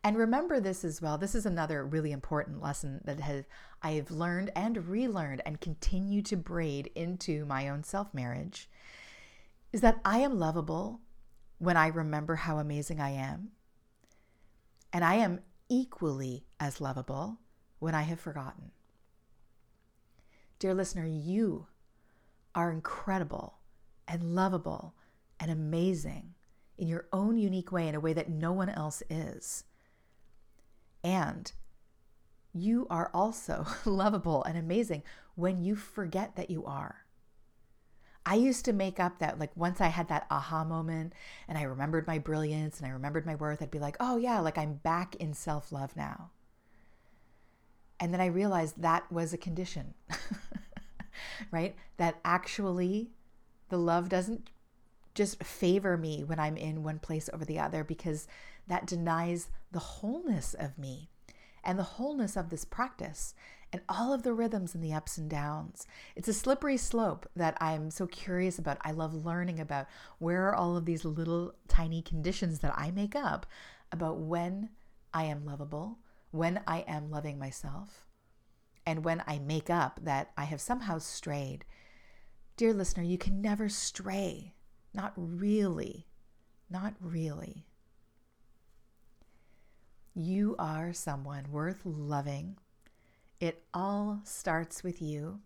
and 0.03 0.17
remember 0.17 0.59
this 0.59 0.83
as 0.83 1.01
well. 1.01 1.17
This 1.17 1.33
is 1.33 1.45
another 1.45 1.85
really 1.85 2.11
important 2.11 2.61
lesson 2.61 2.99
that 3.05 3.21
have, 3.21 3.45
I 3.81 3.91
have 3.91 4.11
learned 4.11 4.51
and 4.53 4.89
relearned 4.89 5.41
and 5.45 5.61
continue 5.61 6.21
to 6.23 6.35
braid 6.35 6.91
into 6.93 7.45
my 7.45 7.69
own 7.69 7.83
self 7.83 8.13
marriage 8.13 8.69
is 9.71 9.81
that 9.81 10.01
I 10.03 10.19
am 10.19 10.37
lovable 10.37 10.99
when 11.57 11.77
I 11.77 11.87
remember 11.87 12.35
how 12.35 12.59
amazing 12.59 12.99
I 12.99 13.11
am. 13.11 13.51
And 14.91 15.05
I 15.05 15.15
am 15.15 15.39
equally 15.69 16.45
as 16.59 16.81
lovable 16.81 17.39
when 17.79 17.95
I 17.95 18.01
have 18.01 18.19
forgotten. 18.19 18.71
Dear 20.63 20.75
listener, 20.75 21.05
you 21.05 21.67
are 22.55 22.71
incredible 22.71 23.55
and 24.07 24.33
lovable 24.33 24.95
and 25.37 25.51
amazing 25.51 26.35
in 26.77 26.87
your 26.87 27.05
own 27.11 27.37
unique 27.37 27.73
way, 27.73 27.89
in 27.89 27.95
a 27.95 27.99
way 27.99 28.13
that 28.13 28.29
no 28.29 28.53
one 28.53 28.69
else 28.69 29.03
is. 29.09 29.65
And 31.03 31.51
you 32.53 32.87
are 32.89 33.11
also 33.13 33.67
lovable 33.85 34.41
and 34.45 34.57
amazing 34.57 35.03
when 35.35 35.61
you 35.61 35.75
forget 35.75 36.37
that 36.37 36.49
you 36.49 36.63
are. 36.63 37.07
I 38.25 38.35
used 38.35 38.63
to 38.63 38.71
make 38.71 39.01
up 39.01 39.19
that, 39.19 39.37
like, 39.37 39.51
once 39.57 39.81
I 39.81 39.87
had 39.87 40.07
that 40.07 40.27
aha 40.31 40.63
moment 40.63 41.11
and 41.49 41.57
I 41.57 41.63
remembered 41.63 42.07
my 42.07 42.19
brilliance 42.19 42.77
and 42.77 42.87
I 42.87 42.91
remembered 42.91 43.25
my 43.25 43.35
worth, 43.35 43.61
I'd 43.61 43.69
be 43.69 43.79
like, 43.79 43.97
oh, 43.99 44.15
yeah, 44.15 44.39
like 44.39 44.57
I'm 44.57 44.75
back 44.75 45.15
in 45.17 45.33
self 45.33 45.73
love 45.73 45.97
now. 45.97 46.31
And 48.03 48.13
then 48.13 48.19
I 48.19 48.25
realized 48.25 48.81
that 48.81 49.09
was 49.09 49.31
a 49.31 49.37
condition, 49.37 49.93
right? 51.51 51.75
That 51.97 52.19
actually 52.23 53.11
the 53.69 53.77
love 53.77 54.09
doesn't 54.09 54.49
just 55.15 55.43
favor 55.43 55.97
me 55.97 56.23
when 56.23 56.39
I'm 56.39 56.57
in 56.57 56.83
one 56.83 56.99
place 56.99 57.29
over 57.31 57.45
the 57.45 57.59
other 57.59 57.83
because 57.83 58.27
that 58.67 58.87
denies 58.87 59.49
the 59.71 59.79
wholeness 59.79 60.53
of 60.53 60.77
me 60.77 61.09
and 61.63 61.77
the 61.77 61.83
wholeness 61.83 62.35
of 62.35 62.49
this 62.49 62.65
practice 62.65 63.33
and 63.71 63.81
all 63.89 64.13
of 64.13 64.23
the 64.23 64.33
rhythms 64.33 64.75
and 64.75 64.83
the 64.83 64.93
ups 64.93 65.17
and 65.17 65.29
downs. 65.29 65.87
It's 66.15 66.27
a 66.27 66.33
slippery 66.33 66.77
slope 66.77 67.27
that 67.35 67.57
I'm 67.59 67.89
so 67.89 68.05
curious 68.05 68.59
about. 68.59 68.77
I 68.81 68.91
love 68.91 69.25
learning 69.25 69.59
about 69.59 69.87
where 70.19 70.47
are 70.47 70.55
all 70.55 70.77
of 70.77 70.85
these 70.85 71.05
little 71.05 71.53
tiny 71.67 72.01
conditions 72.01 72.59
that 72.59 72.73
I 72.77 72.91
make 72.91 73.15
up 73.15 73.47
about 73.91 74.19
when 74.19 74.69
I 75.13 75.23
am 75.25 75.45
lovable, 75.45 75.97
when 76.31 76.61
I 76.67 76.79
am 76.87 77.09
loving 77.09 77.39
myself, 77.39 78.05
and 78.85 79.03
when 79.03 79.23
I 79.27 79.39
make 79.39 79.69
up 79.69 79.99
that 80.03 80.31
I 80.37 80.43
have 80.45 80.61
somehow 80.61 80.97
strayed. 80.99 81.65
Dear 82.57 82.73
listener, 82.73 83.03
you 83.03 83.17
can 83.17 83.41
never 83.41 83.69
stray. 83.69 84.53
Not 84.93 85.13
really. 85.15 86.07
Not 86.69 86.93
really. 86.99 87.65
You 90.13 90.55
are 90.59 90.93
someone 90.93 91.51
worth 91.51 91.81
loving. 91.83 92.57
It 93.39 93.63
all 93.73 94.21
starts 94.23 94.83
with 94.83 95.01
you. 95.01 95.39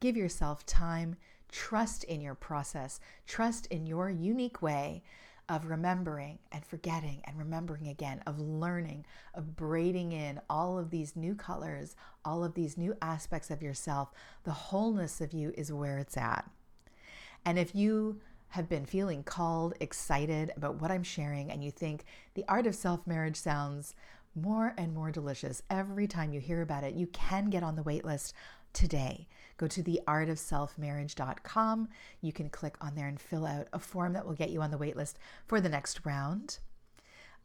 Give 0.00 0.16
yourself 0.16 0.66
time. 0.66 1.16
Trust 1.50 2.04
in 2.04 2.20
your 2.20 2.34
process. 2.34 3.00
Trust 3.26 3.66
in 3.66 3.86
your 3.86 4.10
unique 4.10 4.62
way 4.62 5.02
of 5.50 5.68
remembering 5.68 6.38
and 6.52 6.64
forgetting 6.64 7.20
and 7.24 7.36
remembering 7.36 7.88
again, 7.88 8.22
of 8.24 8.38
learning, 8.38 9.04
of 9.34 9.56
braiding 9.56 10.12
in 10.12 10.40
all 10.48 10.78
of 10.78 10.90
these 10.90 11.16
new 11.16 11.34
colors, 11.34 11.96
all 12.24 12.44
of 12.44 12.54
these 12.54 12.78
new 12.78 12.96
aspects 13.02 13.50
of 13.50 13.60
yourself. 13.60 14.12
The 14.44 14.52
wholeness 14.52 15.20
of 15.20 15.32
you 15.32 15.52
is 15.58 15.72
where 15.72 15.98
it's 15.98 16.16
at. 16.16 16.48
And 17.44 17.58
if 17.58 17.74
you 17.74 18.20
have 18.50 18.68
been 18.68 18.86
feeling 18.86 19.24
called, 19.24 19.74
excited 19.80 20.52
about 20.56 20.80
what 20.80 20.92
I'm 20.92 21.02
sharing, 21.02 21.50
and 21.50 21.64
you 21.64 21.72
think 21.72 22.04
the 22.34 22.44
art 22.46 22.66
of 22.66 22.76
self 22.76 23.04
marriage 23.04 23.36
sounds 23.36 23.96
more 24.36 24.72
and 24.78 24.94
more 24.94 25.10
delicious 25.10 25.62
every 25.68 26.06
time 26.06 26.32
you 26.32 26.38
hear 26.38 26.62
about 26.62 26.84
it, 26.84 26.94
you 26.94 27.08
can 27.08 27.50
get 27.50 27.64
on 27.64 27.74
the 27.74 27.82
waitlist 27.82 28.34
today. 28.72 29.26
Go 29.60 29.66
to 29.66 29.82
theartofselfmarriage.com. 29.82 31.88
You 32.22 32.32
can 32.32 32.48
click 32.48 32.76
on 32.80 32.94
there 32.94 33.08
and 33.08 33.20
fill 33.20 33.44
out 33.44 33.68
a 33.74 33.78
form 33.78 34.14
that 34.14 34.24
will 34.24 34.32
get 34.32 34.48
you 34.48 34.62
on 34.62 34.70
the 34.70 34.78
waitlist 34.78 35.16
for 35.46 35.60
the 35.60 35.68
next 35.68 36.06
round. 36.06 36.60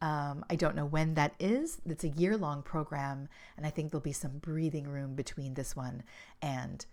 Um, 0.00 0.42
I 0.48 0.56
don't 0.56 0.76
know 0.76 0.86
when 0.86 1.12
that 1.12 1.34
is. 1.38 1.82
It's 1.84 2.04
a 2.04 2.08
year 2.08 2.38
long 2.38 2.62
program, 2.62 3.28
and 3.58 3.66
I 3.66 3.70
think 3.70 3.90
there'll 3.90 4.00
be 4.00 4.12
some 4.12 4.38
breathing 4.38 4.88
room 4.88 5.14
between 5.14 5.52
this 5.52 5.76
one 5.76 6.04
and 6.40 6.86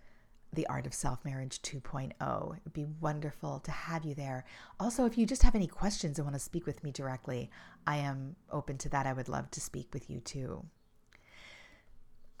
the 0.52 0.66
Art 0.66 0.84
of 0.84 0.92
Self 0.92 1.24
Marriage 1.24 1.62
2.0. 1.62 2.56
It'd 2.58 2.74
be 2.74 2.84
wonderful 3.00 3.60
to 3.60 3.70
have 3.70 4.04
you 4.04 4.14
there. 4.14 4.44
Also, 4.78 5.06
if 5.06 5.16
you 5.16 5.24
just 5.24 5.42
have 5.42 5.54
any 5.54 5.66
questions 5.66 6.18
and 6.18 6.26
want 6.26 6.36
to 6.36 6.38
speak 6.38 6.66
with 6.66 6.84
me 6.84 6.90
directly, 6.90 7.50
I 7.86 7.96
am 7.96 8.36
open 8.52 8.76
to 8.76 8.90
that. 8.90 9.06
I 9.06 9.14
would 9.14 9.30
love 9.30 9.50
to 9.52 9.60
speak 9.62 9.94
with 9.94 10.10
you 10.10 10.20
too. 10.20 10.66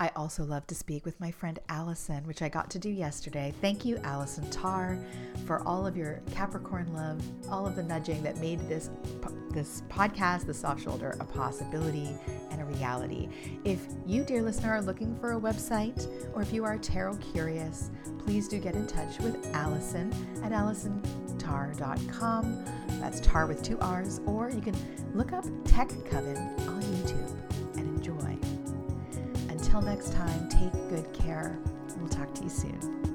I 0.04 0.10
also 0.16 0.44
love 0.44 0.66
to 0.66 0.74
speak 0.74 1.06
with 1.06 1.18
my 1.18 1.30
friend 1.30 1.58
Allison, 1.70 2.26
which 2.26 2.42
I 2.42 2.50
got 2.50 2.68
to 2.72 2.78
do 2.78 2.90
yesterday. 2.90 3.54
Thank 3.62 3.86
you, 3.86 3.96
Allison 4.04 4.50
Tarr, 4.50 4.98
for 5.46 5.66
all 5.66 5.86
of 5.86 5.96
your 5.96 6.20
Capricorn 6.30 6.92
love, 6.92 7.22
all 7.50 7.66
of 7.66 7.74
the 7.74 7.82
nudging 7.82 8.22
that 8.22 8.36
made 8.36 8.60
this 8.68 8.90
this 9.50 9.82
podcast, 9.88 10.44
The 10.44 10.52
Soft 10.52 10.84
Shoulder, 10.84 11.16
a 11.20 11.24
possibility 11.24 12.10
and 12.50 12.60
a 12.60 12.66
reality. 12.66 13.30
If 13.64 13.86
you, 14.04 14.24
dear 14.24 14.42
listener, 14.42 14.72
are 14.72 14.82
looking 14.82 15.16
for 15.16 15.32
a 15.32 15.40
website, 15.40 16.06
or 16.34 16.42
if 16.42 16.52
you 16.52 16.66
are 16.66 16.76
tarot 16.76 17.16
curious, 17.32 17.90
please 18.18 18.46
do 18.46 18.58
get 18.58 18.74
in 18.74 18.86
touch 18.86 19.18
with 19.20 19.38
Allison 19.54 20.12
at 20.42 20.52
allisontarr.com. 20.52 22.64
That's 23.00 23.20
tar 23.20 23.46
with 23.46 23.62
two 23.62 23.78
R's, 23.78 24.20
or 24.26 24.50
you 24.50 24.60
can 24.60 24.76
look 25.14 25.32
up 25.32 25.46
Tech 25.64 25.88
Coven 26.04 26.36
on 26.36 26.82
YouTube. 26.82 27.33
Until 29.74 29.90
next 29.90 30.12
time, 30.12 30.48
take 30.48 30.72
good 30.88 31.12
care. 31.12 31.58
We'll 31.98 32.08
talk 32.08 32.32
to 32.34 32.44
you 32.44 32.48
soon. 32.48 33.13